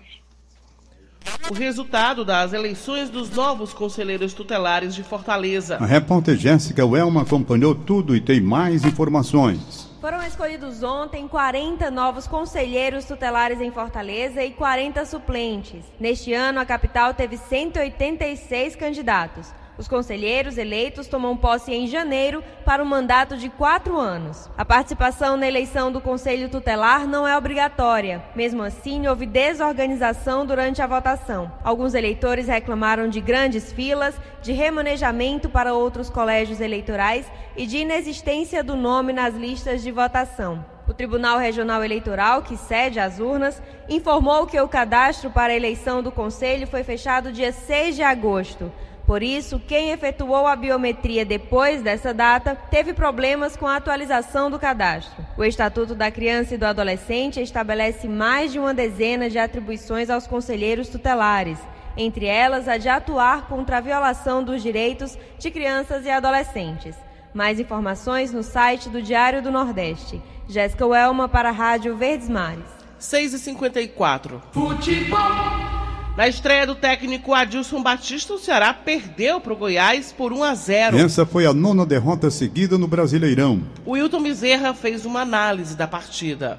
O 1.51 1.55
resultado 1.55 2.25
das 2.25 2.53
eleições 2.53 3.09
dos 3.09 3.31
novos 3.31 3.73
conselheiros 3.73 4.35
tutelares 4.35 4.95
de 4.95 5.03
Fortaleza. 5.03 5.77
A 5.77 5.87
repórter 5.87 6.37
Jéssica 6.37 6.85
Welma 6.85 7.23
acompanhou 7.23 7.75
tudo 7.75 8.15
e 8.15 8.21
tem 8.21 8.41
mais 8.41 8.85
informações. 8.85 9.89
Foram 10.01 10.23
escolhidos 10.23 10.83
ontem 10.83 11.27
40 11.27 11.91
novos 11.91 12.27
conselheiros 12.27 13.05
tutelares 13.05 13.61
em 13.61 13.71
Fortaleza 13.71 14.45
e 14.45 14.51
40 14.53 15.05
suplentes. 15.07 15.85
Neste 15.99 16.33
ano, 16.33 16.61
a 16.61 16.67
capital 16.67 17.15
teve 17.15 17.37
186 17.37 18.77
candidatos. 18.77 19.53
Os 19.79 19.87
conselheiros 19.87 20.59
eleitos 20.59 21.07
tomam 21.07 21.37
posse 21.37 21.73
em 21.73 21.87
janeiro 21.87 22.43
para 22.65 22.83
um 22.83 22.87
mandato 22.87 23.37
de 23.37 23.49
quatro 23.49 23.97
anos. 23.97 24.51
A 24.59 24.65
participação 24.65 25.37
na 25.37 25.47
eleição 25.47 25.93
do 25.93 26.01
Conselho 26.01 26.49
Tutelar 26.49 27.07
não 27.07 27.27
é 27.27 27.37
obrigatória. 27.39 28.25
Mesmo 28.35 28.65
assim, 28.65 29.07
houve 29.07 29.25
desorganização 29.25 30.45
durante 30.45 30.83
a 30.83 30.87
votação. 30.89 31.53
Alguns 31.63 31.95
eleitores 31.95 32.49
reclamaram 32.49 33.09
de 33.09 33.21
grandes 33.21 33.73
filas, 33.73 34.17
de 34.43 34.53
remanejamento 34.53 35.49
para 35.49 35.73
outros 35.73 36.11
colégios 36.11 36.61
eleitorais 36.61 37.31
e 37.57 37.65
de 37.65 37.79
inexistência 37.79 38.65
do 38.65 38.75
nome 38.75 39.13
nas 39.13 39.35
listas 39.35 39.81
de 39.81 39.93
votação. 39.93 40.65
O 40.89 40.95
Tribunal 40.95 41.39
Regional 41.39 41.85
Eleitoral, 41.85 42.43
que 42.43 42.57
cede 42.57 42.99
as 42.99 43.21
urnas, 43.21 43.63
informou 43.89 44.47
que 44.47 44.59
o 44.59 44.67
cadastro 44.67 45.31
para 45.31 45.53
a 45.53 45.57
eleição 45.57 46.03
do 46.03 46.11
Conselho 46.11 46.67
foi 46.67 46.83
fechado 46.83 47.31
dia 47.31 47.53
6 47.53 47.95
de 47.95 48.03
agosto. 48.03 48.73
Por 49.09 49.23
isso, 49.23 49.59
quem 49.59 49.91
efetuou 49.91 50.47
a 50.47 50.55
biometria 50.55 51.25
depois 51.25 51.81
dessa 51.81 52.13
data 52.13 52.55
teve 52.55 52.93
problemas 52.93 53.57
com 53.57 53.67
a 53.67 53.77
atualização 53.77 54.51
do 54.51 54.59
cadastro. 54.59 55.25
O 55.35 55.43
Estatuto 55.43 55.95
da 55.95 56.11
Criança 56.11 56.55
e 56.55 56.59
do 56.59 56.67
Adolescente 56.67 57.41
estabelece 57.41 58.07
mais 58.07 58.53
de 58.53 58.59
uma 58.59 58.75
dezena 58.75 59.31
de 59.31 59.39
atribuições 59.39 60.11
aos 60.11 60.27
conselheiros 60.27 60.91
tutelares, 60.91 61.59
entre 61.97 62.27
elas 62.27 62.69
a 62.69 62.77
de 62.77 62.91
atuar 62.91 63.49
contra 63.49 63.79
a 63.79 63.81
violação 63.81 64.45
dos 64.45 64.63
direitos 64.63 65.17
de 65.39 65.51
crianças 65.51 66.05
e 66.05 66.11
adolescentes. 66.11 66.95
Mais 67.33 67.59
informações 67.59 68.31
no 68.31 68.43
site 68.43 68.91
do 68.91 69.01
Diário 69.01 69.41
do 69.41 69.51
Nordeste. 69.51 70.21
Jéssica 70.47 70.87
Welma 70.87 71.27
para 71.27 71.49
a 71.49 71.53
Rádio 71.53 71.97
Verdes 71.97 72.29
Mares. 72.29 72.67
6h54. 73.01 74.43
Futebol. 74.53 75.78
Na 76.19 76.27
estreia 76.27 76.67
do 76.67 76.75
técnico 76.75 77.33
Adilson 77.33 77.81
Batista, 77.81 78.35
o 78.35 78.39
Ceará 78.39 78.75
perdeu 78.75 79.41
para 79.41 79.53
o 79.53 79.57
Goiás 79.57 80.11
por 80.11 80.33
1 80.33 80.43
a 80.43 80.53
0. 80.53 80.99
Essa 80.99 81.25
foi 81.25 81.47
a 81.47 81.55
nona 81.55 81.87
derrota 81.87 82.29
seguida 82.29 82.77
no 82.77 82.89
Brasileirão. 82.89 83.63
O 83.87 83.93
Wilton 83.93 84.25
Bezerra 84.25 84.75
fez 84.75 85.07
uma 85.07 85.21
análise 85.21 85.77
da 85.77 85.87
partida. 85.87 86.59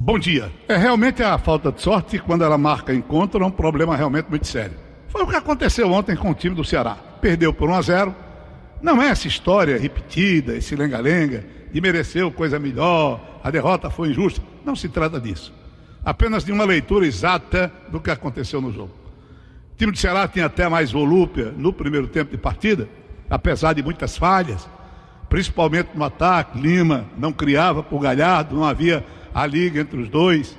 Bom 0.00 0.18
dia. 0.18 0.50
É 0.66 0.78
realmente 0.78 1.22
a 1.22 1.36
falta 1.36 1.70
de 1.70 1.82
sorte 1.82 2.18
quando 2.18 2.42
ela 2.42 2.56
marca 2.56 2.94
encontro 2.94 3.44
é 3.44 3.46
um 3.46 3.50
problema 3.50 3.94
realmente 3.94 4.30
muito 4.30 4.46
sério. 4.46 4.78
Foi 5.08 5.22
o 5.22 5.26
que 5.26 5.36
aconteceu 5.36 5.92
ontem 5.92 6.16
com 6.16 6.30
o 6.30 6.34
time 6.34 6.56
do 6.56 6.64
Ceará. 6.64 6.96
Perdeu 7.20 7.52
por 7.52 7.68
1 7.68 7.74
a 7.74 7.82
0. 7.82 8.16
Não 8.80 9.02
é 9.02 9.08
essa 9.08 9.28
história 9.28 9.76
repetida, 9.76 10.56
esse 10.56 10.74
lenga-lenga, 10.74 11.44
de 11.70 11.80
mereceu 11.82 12.32
coisa 12.32 12.58
melhor, 12.58 13.20
a 13.44 13.50
derrota 13.50 13.90
foi 13.90 14.08
injusta. 14.08 14.40
Não 14.64 14.74
se 14.74 14.88
trata 14.88 15.20
disso 15.20 15.52
apenas 16.04 16.44
de 16.44 16.52
uma 16.52 16.64
leitura 16.64 17.06
exata 17.06 17.72
do 17.88 18.00
que 18.00 18.10
aconteceu 18.10 18.60
no 18.60 18.72
jogo. 18.72 18.92
O 19.72 19.76
time 19.76 19.90
do 19.90 19.98
Ceará 19.98 20.28
tinha 20.28 20.46
até 20.46 20.68
mais 20.68 20.92
volúpia 20.92 21.52
no 21.56 21.72
primeiro 21.72 22.06
tempo 22.06 22.30
de 22.30 22.36
partida, 22.36 22.88
apesar 23.28 23.72
de 23.72 23.82
muitas 23.82 24.16
falhas, 24.16 24.68
principalmente 25.28 25.90
no 25.94 26.04
ataque. 26.04 26.60
Lima 26.60 27.06
não 27.16 27.32
criava 27.32 27.82
por 27.82 28.00
Galhardo, 28.00 28.54
não 28.54 28.64
havia 28.64 29.04
a 29.34 29.46
liga 29.46 29.80
entre 29.80 30.00
os 30.00 30.08
dois. 30.08 30.56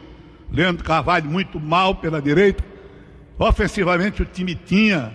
Leandro 0.52 0.84
Carvalho 0.84 1.30
muito 1.30 1.60
mal 1.60 1.96
pela 1.96 2.22
direita. 2.22 2.64
Ofensivamente 3.38 4.22
o 4.22 4.26
time 4.26 4.56
tinha 4.56 5.14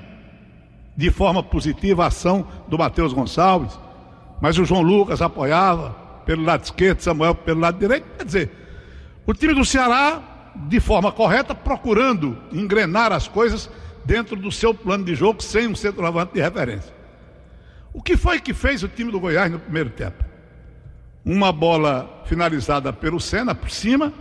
de 0.97 1.11
forma 1.11 1.43
positiva 1.43 2.05
a 2.05 2.09
ação 2.09 2.47
do 2.69 2.79
Matheus 2.79 3.13
Gonçalves, 3.13 3.79
mas 4.41 4.59
o 4.59 4.65
João 4.65 4.83
Lucas 4.83 5.21
apoiava 5.21 5.91
pelo 6.25 6.43
lado 6.43 6.65
esquerdo, 6.65 7.01
Samuel 7.01 7.35
pelo 7.35 7.61
lado 7.61 7.79
direito. 7.79 8.07
Quer 8.17 8.25
dizer, 8.25 8.51
o 9.27 9.35
time 9.35 9.55
do 9.55 9.65
Ceará, 9.65 10.53
de 10.69 10.81
forma 10.81 11.13
correta, 11.13 11.55
procurando 11.55 12.37
engrenar 12.53 13.13
as 13.13 13.29
coisas 13.29 13.71
dentro 14.05 14.37
do 14.37 14.51
seu 14.51 14.75
plano 14.75 15.05
de 15.05 15.15
jogo, 15.15 15.43
sem 15.43 15.67
um 15.67 15.75
centroavante 15.75 16.35
de 16.35 16.41
referência. 16.41 16.93
O 17.93 18.03
que 18.03 18.17
foi 18.17 18.41
que 18.41 18.55
fez 18.55 18.83
o 18.83 18.89
time 18.89 19.11
do 19.11 19.21
Goiás 19.21 19.51
no 19.51 19.59
primeiro 19.59 19.91
tempo? 19.91 20.31
uma 21.25 21.53
bola 21.53 22.23
finalizada 22.25 22.93
pelo 22.93 23.21
Senna 23.21 23.55
por 23.55 23.71
cima 23.71 24.13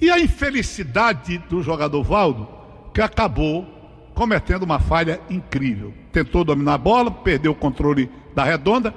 e 0.00 0.10
a 0.10 0.18
infelicidade 0.18 1.38
do 1.48 1.62
jogador 1.62 2.02
Valdo, 2.02 2.48
que 2.94 3.02
acabou 3.02 3.66
cometendo 4.14 4.62
uma 4.62 4.78
falha 4.78 5.20
incrível. 5.28 5.92
Tentou 6.10 6.42
dominar 6.42 6.74
a 6.74 6.78
bola, 6.78 7.10
perdeu 7.10 7.52
o 7.52 7.56
controle 7.56 8.10
da 8.34 8.44
redonda, 8.44 8.94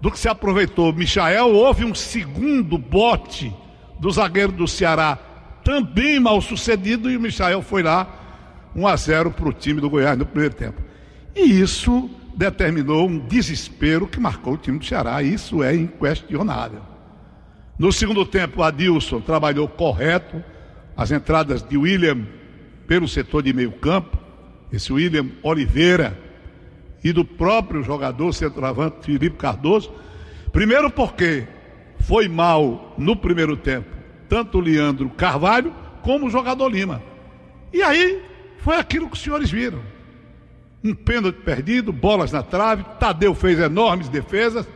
do 0.00 0.10
que 0.10 0.18
se 0.18 0.28
aproveitou 0.28 0.92
Michael, 0.92 1.54
houve 1.54 1.84
um 1.84 1.94
segundo 1.94 2.78
bote 2.78 3.54
do 3.98 4.10
zagueiro 4.10 4.52
do 4.52 4.66
Ceará, 4.66 5.18
também 5.64 6.18
mal 6.18 6.40
sucedido, 6.40 7.10
e 7.10 7.16
o 7.16 7.20
Michael 7.20 7.62
foi 7.62 7.82
lá 7.82 8.06
1 8.74 8.86
a 8.86 8.96
0 8.96 9.30
para 9.32 9.48
o 9.48 9.52
time 9.52 9.80
do 9.80 9.90
Goiás 9.90 10.16
no 10.16 10.24
primeiro 10.24 10.54
tempo. 10.54 10.82
E 11.34 11.60
isso 11.60 12.08
determinou 12.34 13.08
um 13.08 13.18
desespero 13.18 14.06
que 14.06 14.20
marcou 14.20 14.54
o 14.54 14.56
time 14.56 14.78
do 14.78 14.84
Ceará, 14.84 15.22
isso 15.22 15.62
é 15.62 15.74
inquestionável. 15.74 16.80
No 17.78 17.92
segundo 17.92 18.24
tempo, 18.24 18.62
Adilson 18.62 19.20
trabalhou 19.20 19.68
correto, 19.68 20.42
as 20.96 21.10
entradas 21.12 21.62
de 21.62 21.76
William 21.76 22.26
pelo 22.86 23.06
setor 23.06 23.42
de 23.42 23.52
meio 23.52 23.72
campo, 23.72 24.18
esse 24.72 24.92
William 24.92 25.26
Oliveira 25.42 26.18
e 27.04 27.12
do 27.12 27.24
próprio 27.24 27.82
jogador 27.82 28.32
centroavante 28.32 28.96
Felipe 29.02 29.36
Cardoso. 29.36 29.92
Primeiro 30.50 30.90
porque 30.90 31.46
foi 32.00 32.28
mal 32.28 32.94
no 32.96 33.16
primeiro 33.16 33.56
tempo, 33.56 33.88
tanto 34.28 34.58
o 34.58 34.60
Leandro 34.60 35.08
Carvalho 35.10 35.74
como 36.02 36.26
o 36.26 36.30
jogador 36.30 36.68
Lima. 36.68 37.02
E 37.72 37.82
aí 37.82 38.22
foi 38.58 38.76
aquilo 38.76 39.08
que 39.08 39.14
os 39.14 39.22
senhores 39.22 39.50
viram 39.50 39.80
um 40.82 40.94
pênalti 40.94 41.36
perdido, 41.36 41.92
bolas 41.92 42.32
na 42.32 42.42
trave, 42.42 42.84
Tadeu 42.98 43.34
fez 43.34 43.58
enormes 43.58 44.08
defesas 44.08 44.66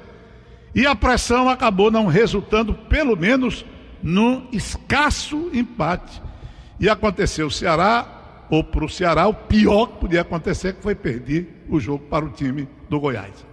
e 0.74 0.86
a 0.86 0.94
pressão 0.94 1.48
acabou 1.48 1.90
não 1.90 2.06
resultando, 2.06 2.74
pelo 2.74 3.16
menos, 3.16 3.64
num 4.02 4.48
escasso 4.52 5.50
empate. 5.52 6.20
E 6.80 6.88
aconteceu 6.88 7.46
o 7.46 7.50
Ceará, 7.50 8.46
ou 8.50 8.64
para 8.64 8.84
o 8.84 8.88
Ceará, 8.88 9.26
o 9.28 9.34
pior 9.34 9.86
que 9.86 10.00
podia 10.00 10.22
acontecer, 10.22 10.74
que 10.74 10.82
foi 10.82 10.94
perder 10.94 11.64
o 11.68 11.78
jogo 11.78 12.04
para 12.06 12.24
o 12.24 12.30
time 12.30 12.68
do 12.88 12.98
Goiás. 12.98 13.46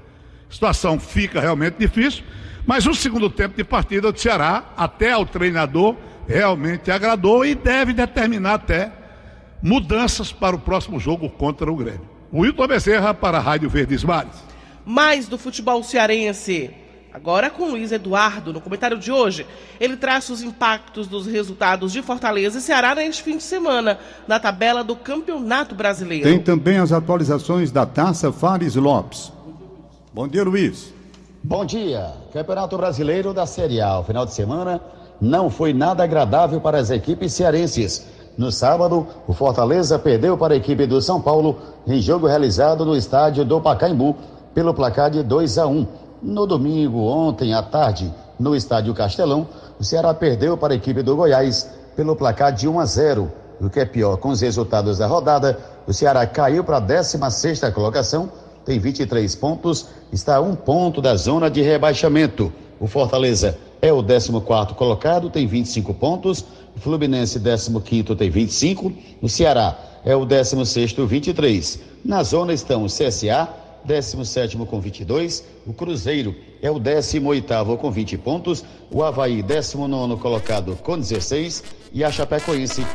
A 0.49 0.53
situação 0.53 0.99
fica 0.99 1.39
realmente 1.39 1.75
difícil, 1.77 2.23
mas 2.69 2.85
o 2.85 2.93
segundo 2.93 3.31
tempo 3.31 3.57
de 3.57 3.63
partida 3.63 4.11
do 4.11 4.19
Ceará, 4.19 4.63
até 4.77 5.11
ao 5.11 5.25
treinador, 5.25 5.95
realmente 6.27 6.91
agradou 6.91 7.43
e 7.43 7.55
deve 7.55 7.93
determinar 7.93 8.53
até 8.53 8.91
mudanças 9.59 10.31
para 10.31 10.55
o 10.55 10.59
próximo 10.59 10.99
jogo 10.99 11.27
contra 11.31 11.71
o 11.71 11.75
Grêmio. 11.75 12.07
Wilton 12.31 12.67
Bezerra 12.67 13.11
para 13.11 13.39
a 13.39 13.41
Rádio 13.41 13.71
Verdes 13.71 14.03
Mares. 14.03 14.35
Mais 14.85 15.27
do 15.27 15.35
futebol 15.35 15.81
cearense. 15.81 16.69
Agora 17.11 17.49
com 17.49 17.71
Luiz 17.71 17.91
Eduardo, 17.91 18.53
no 18.53 18.61
comentário 18.61 18.99
de 18.99 19.11
hoje, 19.11 19.47
ele 19.79 19.97
traz 19.97 20.29
os 20.29 20.43
impactos 20.43 21.07
dos 21.07 21.25
resultados 21.25 21.91
de 21.91 22.03
Fortaleza 22.03 22.59
e 22.59 22.61
Ceará 22.61 22.93
neste 22.93 23.23
fim 23.23 23.37
de 23.37 23.43
semana, 23.43 23.97
na 24.27 24.39
tabela 24.39 24.83
do 24.83 24.95
Campeonato 24.95 25.73
Brasileiro. 25.73 26.29
Tem 26.29 26.37
também 26.37 26.77
as 26.77 26.91
atualizações 26.91 27.71
da 27.71 27.87
Taça 27.87 28.31
Fares 28.31 28.75
Lopes. 28.75 29.33
Bom 30.13 30.27
dia, 30.27 30.43
Luiz. 30.43 30.93
Bom 31.43 31.65
dia. 31.65 32.18
Campeonato 32.31 32.77
Brasileiro 32.77 33.33
da 33.33 33.47
Série 33.47 33.81
A. 33.81 33.99
O 33.99 34.03
final 34.03 34.23
de 34.23 34.33
semana 34.33 34.79
não 35.19 35.49
foi 35.49 35.73
nada 35.73 36.03
agradável 36.03 36.61
para 36.61 36.77
as 36.77 36.91
equipes 36.91 37.33
cearenses. 37.33 38.05
No 38.37 38.51
sábado, 38.51 39.07
o 39.27 39.33
Fortaleza 39.33 39.97
perdeu 39.97 40.37
para 40.37 40.53
a 40.53 40.57
equipe 40.57 40.85
do 40.85 41.01
São 41.01 41.19
Paulo 41.19 41.57
em 41.87 41.99
jogo 41.99 42.27
realizado 42.27 42.85
no 42.85 42.95
estádio 42.95 43.43
do 43.43 43.59
Pacaembu 43.59 44.15
pelo 44.53 44.75
placar 44.75 45.09
de 45.09 45.23
2 45.23 45.57
a 45.57 45.65
1. 45.65 45.87
No 46.21 46.45
domingo, 46.45 46.99
ontem 46.99 47.53
à 47.53 47.63
tarde, 47.63 48.13
no 48.39 48.55
estádio 48.55 48.93
Castelão, 48.93 49.47
o 49.79 49.83
Ceará 49.83 50.13
perdeu 50.13 50.55
para 50.55 50.73
a 50.73 50.77
equipe 50.77 51.01
do 51.01 51.15
Goiás 51.15 51.67
pelo 51.95 52.15
placar 52.15 52.53
de 52.53 52.67
1 52.67 52.79
a 52.79 52.85
0. 52.85 53.31
O 53.59 53.69
que 53.69 53.79
é 53.79 53.85
pior, 53.85 54.17
com 54.17 54.29
os 54.29 54.41
resultados 54.41 54.99
da 54.99 55.07
rodada, 55.07 55.57
o 55.87 55.93
Ceará 55.93 56.27
caiu 56.27 56.63
para 56.63 56.77
a 56.77 56.79
16 56.79 57.59
colocação, 57.73 58.29
tem 58.69 58.77
23 58.77 59.33
pontos, 59.33 59.87
está 60.13 60.35
a 60.35 60.41
um 60.41 60.55
ponto 60.55 61.01
da 61.01 61.15
zona 61.15 61.49
de 61.49 61.59
rebaixamento. 61.59 62.53
O 62.79 62.85
Fortaleza 62.85 63.57
é 63.81 63.91
o 63.91 64.03
14 64.03 64.75
colocado, 64.75 65.27
tem 65.31 65.47
25 65.47 65.91
pontos. 65.95 66.45
O 66.77 66.79
Fluminense, 66.79 67.39
15 67.39 68.15
tem 68.15 68.29
25. 68.29 68.93
O 69.23 69.27
Ceará 69.27 69.75
é 70.05 70.15
o 70.15 70.23
16, 70.23 70.93
23. 70.93 71.79
Na 72.05 72.21
zona 72.21 72.53
estão 72.53 72.83
o 72.83 72.85
CSA, 72.85 73.49
17 73.85 74.55
com 74.57 74.79
22. 74.79 75.43
O 75.65 75.73
Cruzeiro 75.73 76.35
é 76.61 76.69
o 76.69 76.79
18 76.79 77.75
com 77.75 77.89
20 77.89 78.19
pontos. 78.19 78.63
O 78.91 79.03
Havaí, 79.03 79.41
19 79.41 80.15
colocado 80.17 80.75
com 80.83 80.95
16. 80.95 81.63
E 81.91 82.03
a 82.03 82.11
Chapecoense, 82.11 82.85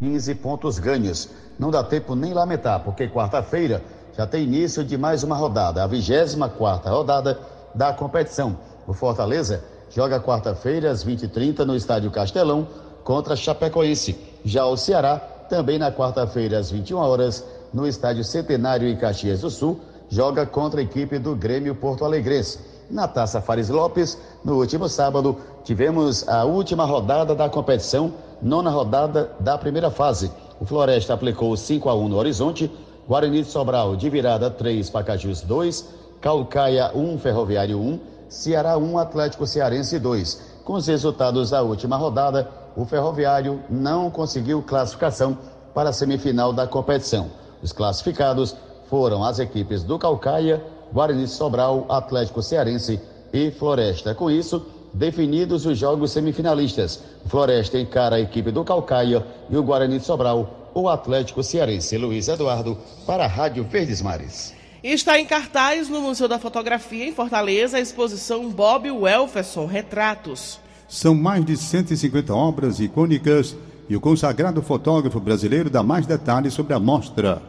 15 0.00 0.34
pontos 0.34 0.80
ganhos. 0.80 1.30
Não 1.58 1.70
dá 1.70 1.82
tempo 1.82 2.14
nem 2.14 2.32
lamentar, 2.32 2.80
porque 2.80 3.08
quarta-feira 3.08 3.82
já 4.16 4.26
tem 4.26 4.44
início 4.44 4.84
de 4.84 4.98
mais 4.98 5.22
uma 5.22 5.36
rodada, 5.36 5.82
a 5.82 5.86
24 5.86 6.90
rodada 6.90 7.38
da 7.74 7.92
competição. 7.92 8.56
O 8.86 8.92
Fortaleza 8.92 9.62
joga 9.90 10.20
quarta-feira 10.20 10.90
às 10.90 11.04
20h30 11.04 11.60
no 11.60 11.76
Estádio 11.76 12.10
Castelão 12.10 12.66
contra 13.04 13.36
Chapecoense. 13.36 14.18
Já 14.44 14.66
o 14.66 14.76
Ceará, 14.76 15.16
também 15.48 15.78
na 15.78 15.92
quarta-feira 15.92 16.58
às 16.58 16.70
21 16.70 16.98
horas 16.98 17.44
no 17.72 17.86
Estádio 17.86 18.24
Centenário 18.24 18.88
em 18.88 18.96
Caxias 18.96 19.40
do 19.40 19.50
Sul, 19.50 19.80
joga 20.08 20.44
contra 20.44 20.80
a 20.80 20.84
equipe 20.84 21.18
do 21.18 21.34
Grêmio 21.34 21.74
Porto 21.74 22.04
Alegrense. 22.04 22.58
Na 22.90 23.08
Taça 23.08 23.40
Fares 23.40 23.70
Lopes, 23.70 24.18
no 24.44 24.58
último 24.58 24.88
sábado, 24.88 25.38
tivemos 25.64 26.28
a 26.28 26.44
última 26.44 26.84
rodada 26.84 27.34
da 27.34 27.48
competição, 27.48 28.12
nona 28.42 28.70
rodada 28.70 29.30
da 29.40 29.56
primeira 29.56 29.90
fase. 29.90 30.30
O 30.62 30.64
Floresta 30.64 31.12
aplicou 31.12 31.56
5 31.56 31.88
a 31.88 31.94
1 31.96 32.08
no 32.08 32.16
Horizonte, 32.16 32.70
Guarani 33.08 33.42
de 33.42 33.50
Sobral 33.50 33.96
de 33.96 34.08
virada 34.08 34.48
3, 34.48 34.88
Pacajus 34.90 35.40
2, 35.40 35.88
Calcaia 36.20 36.92
1, 36.94 37.18
Ferroviário 37.18 37.80
1, 37.80 37.98
Ceará 38.28 38.78
1, 38.78 38.96
Atlético 38.96 39.44
Cearense 39.44 39.98
2. 39.98 40.60
Com 40.64 40.74
os 40.74 40.86
resultados 40.86 41.50
da 41.50 41.62
última 41.62 41.96
rodada, 41.96 42.48
o 42.76 42.84
Ferroviário 42.84 43.60
não 43.68 44.08
conseguiu 44.08 44.62
classificação 44.62 45.36
para 45.74 45.88
a 45.88 45.92
semifinal 45.92 46.52
da 46.52 46.64
competição. 46.64 47.26
Os 47.60 47.72
classificados 47.72 48.54
foram 48.88 49.24
as 49.24 49.40
equipes 49.40 49.82
do 49.82 49.98
Calcaia, 49.98 50.64
Guarani 50.92 51.24
de 51.24 51.30
Sobral, 51.30 51.86
Atlético 51.88 52.40
Cearense 52.40 53.00
e 53.32 53.50
Floresta. 53.50 54.14
Com 54.14 54.30
isso, 54.30 54.64
definidos 54.92 55.66
os 55.66 55.78
jogos 55.78 56.12
semifinalistas. 56.12 57.02
Floresta 57.26 57.78
encara 57.78 58.16
a 58.16 58.20
equipe 58.20 58.50
do 58.50 58.64
Calcaia 58.64 59.26
e 59.48 59.56
o 59.56 59.62
Guarani 59.62 59.98
de 59.98 60.04
Sobral, 60.04 60.70
o 60.74 60.88
Atlético 60.88 61.42
Cearense. 61.42 61.96
Luiz 61.96 62.28
Eduardo, 62.28 62.78
para 63.06 63.24
a 63.24 63.28
Rádio 63.28 63.64
Verdes 63.64 64.02
Mares. 64.02 64.54
Está 64.82 65.18
em 65.18 65.24
cartaz 65.24 65.88
no 65.88 66.00
Museu 66.00 66.26
da 66.26 66.38
Fotografia, 66.38 67.06
em 67.06 67.12
Fortaleza, 67.12 67.76
a 67.76 67.80
exposição 67.80 68.50
Bob 68.50 68.90
Welferson 68.90 69.64
Retratos. 69.66 70.58
São 70.88 71.14
mais 71.14 71.44
de 71.44 71.56
150 71.56 72.34
obras 72.34 72.80
icônicas 72.80 73.56
e 73.88 73.96
o 73.96 74.00
consagrado 74.00 74.60
fotógrafo 74.60 75.20
brasileiro 75.20 75.70
dá 75.70 75.82
mais 75.82 76.06
detalhes 76.06 76.52
sobre 76.52 76.74
a 76.74 76.80
mostra. 76.80 77.40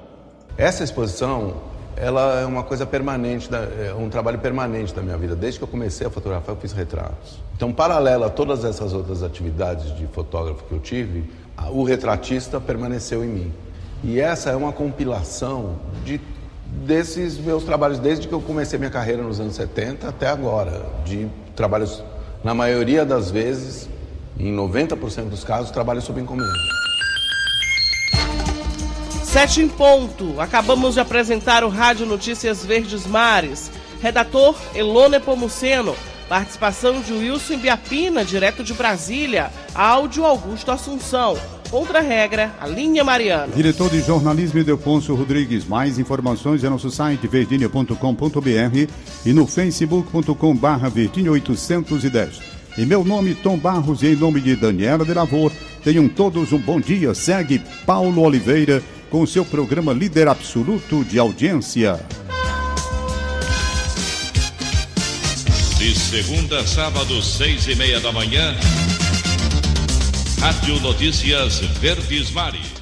Essa 0.58 0.84
exposição, 0.84 1.56
ela 1.97 2.41
é 2.41 2.45
uma 2.45 2.63
coisa 2.63 2.86
permanente, 2.86 3.49
é 3.53 3.93
um 3.93 4.10
trabalho 4.10 4.39
permanente 4.39 4.93
da 4.93 5.01
minha 5.01 5.17
vida. 5.17 5.36
Desde 5.36 5.60
que 5.60 5.63
eu 5.63 5.67
comecei 5.67 6.06
a 6.08 6.10
fotografar, 6.10 6.56
eu 6.56 6.60
fiz 6.60 6.71
retratos. 6.71 7.39
Então, 7.56 7.71
paralelo 7.71 8.23
a 8.23 8.29
todas 8.29 8.65
essas 8.65 8.93
outras 8.93 9.23
atividades 9.23 9.95
de 9.95 10.08
fotógrafo 10.08 10.63
que 10.63 10.71
eu 10.71 10.79
tive, 10.79 11.29
o 11.71 11.84
retratista 11.84 12.60
permaneceu 12.60 13.23
em 13.23 13.27
mim. 13.27 13.53
E 14.03 14.19
essa 14.19 14.49
é 14.49 14.56
uma 14.56 14.71
compilação 14.71 15.77
de 16.03 16.19
desses 16.65 17.38
meus 17.38 17.63
trabalhos 17.63 17.99
desde 17.99 18.27
que 18.27 18.34
eu 18.34 18.41
comecei 18.41 18.79
minha 18.79 18.89
carreira 18.89 19.21
nos 19.21 19.39
anos 19.39 19.56
70 19.56 20.10
até 20.10 20.27
agora, 20.27 20.82
de 21.06 21.27
trabalhos 21.56 22.03
na 22.43 22.53
maioria 22.53 23.06
das 23.06 23.29
vezes, 23.29 23.88
em 24.38 24.53
90% 24.53 25.29
dos 25.29 25.43
casos, 25.43 25.69
trabalho 25.69 26.01
sob 26.01 26.19
encomenda. 26.19 26.82
Sete 29.33 29.61
em 29.61 29.67
ponto. 29.67 30.39
Acabamos 30.39 30.93
de 30.93 30.99
apresentar 30.99 31.63
o 31.63 31.67
Rádio 31.67 32.05
Notícias 32.05 32.63
Verdes 32.63 33.07
Mares. 33.07 33.71
Redator 33.99 34.55
Elone 34.75 35.19
Pomuceno. 35.19 35.95
Participação 36.29 37.01
de 37.01 37.13
Wilson 37.13 37.57
Biapina, 37.57 38.23
direto 38.23 38.63
de 38.63 38.75
Brasília. 38.75 39.51
Áudio 39.73 40.23
Augusto 40.23 40.69
Assunção. 40.69 41.35
Outra 41.71 41.99
regra, 41.99 42.53
a 42.61 42.67
linha 42.67 43.03
Mariana. 43.03 43.55
Diretor 43.55 43.89
de 43.89 44.01
jornalismo 44.01 44.59
Edelfonso 44.59 45.15
Rodrigues. 45.15 45.65
Mais 45.65 45.97
informações 45.97 46.63
é 46.63 46.69
nosso 46.69 46.91
site 46.91 47.25
verdinha.com.br 47.25 48.91
e 49.25 49.33
no 49.33 49.47
facebook.com 49.47 50.55
barra 50.55 50.89
verdinha 50.89 51.31
810. 51.31 52.39
Em 52.77 52.85
meu 52.85 53.03
nome, 53.03 53.33
Tom 53.33 53.57
Barros, 53.57 54.03
e 54.03 54.09
em 54.09 54.15
nome 54.15 54.41
de 54.41 54.55
Daniela 54.55 55.03
de 55.03 55.13
Lavor, 55.13 55.51
tenham 55.83 56.07
todos 56.07 56.53
um 56.53 56.59
bom 56.59 56.79
dia. 56.79 57.15
Segue 57.15 57.59
Paulo 57.83 58.21
Oliveira 58.21 58.83
com 59.13 59.28
seu 59.28 59.45
programa 59.45 59.93
Líder 59.93 60.28
Absoluto 60.28 61.06
de 61.06 61.19
Audiência. 61.19 62.04
De 65.78 65.93
segunda 65.93 66.60
a 66.62 66.65
sábado, 66.65 67.21
seis 67.21 67.67
e 67.67 67.76
meia 67.76 67.99
da 67.99 68.12
manhã. 68.12 68.56
Rádio 70.39 70.80
Notícias 70.80 71.60
Verdes 71.80 72.32
Mares. 72.32 72.72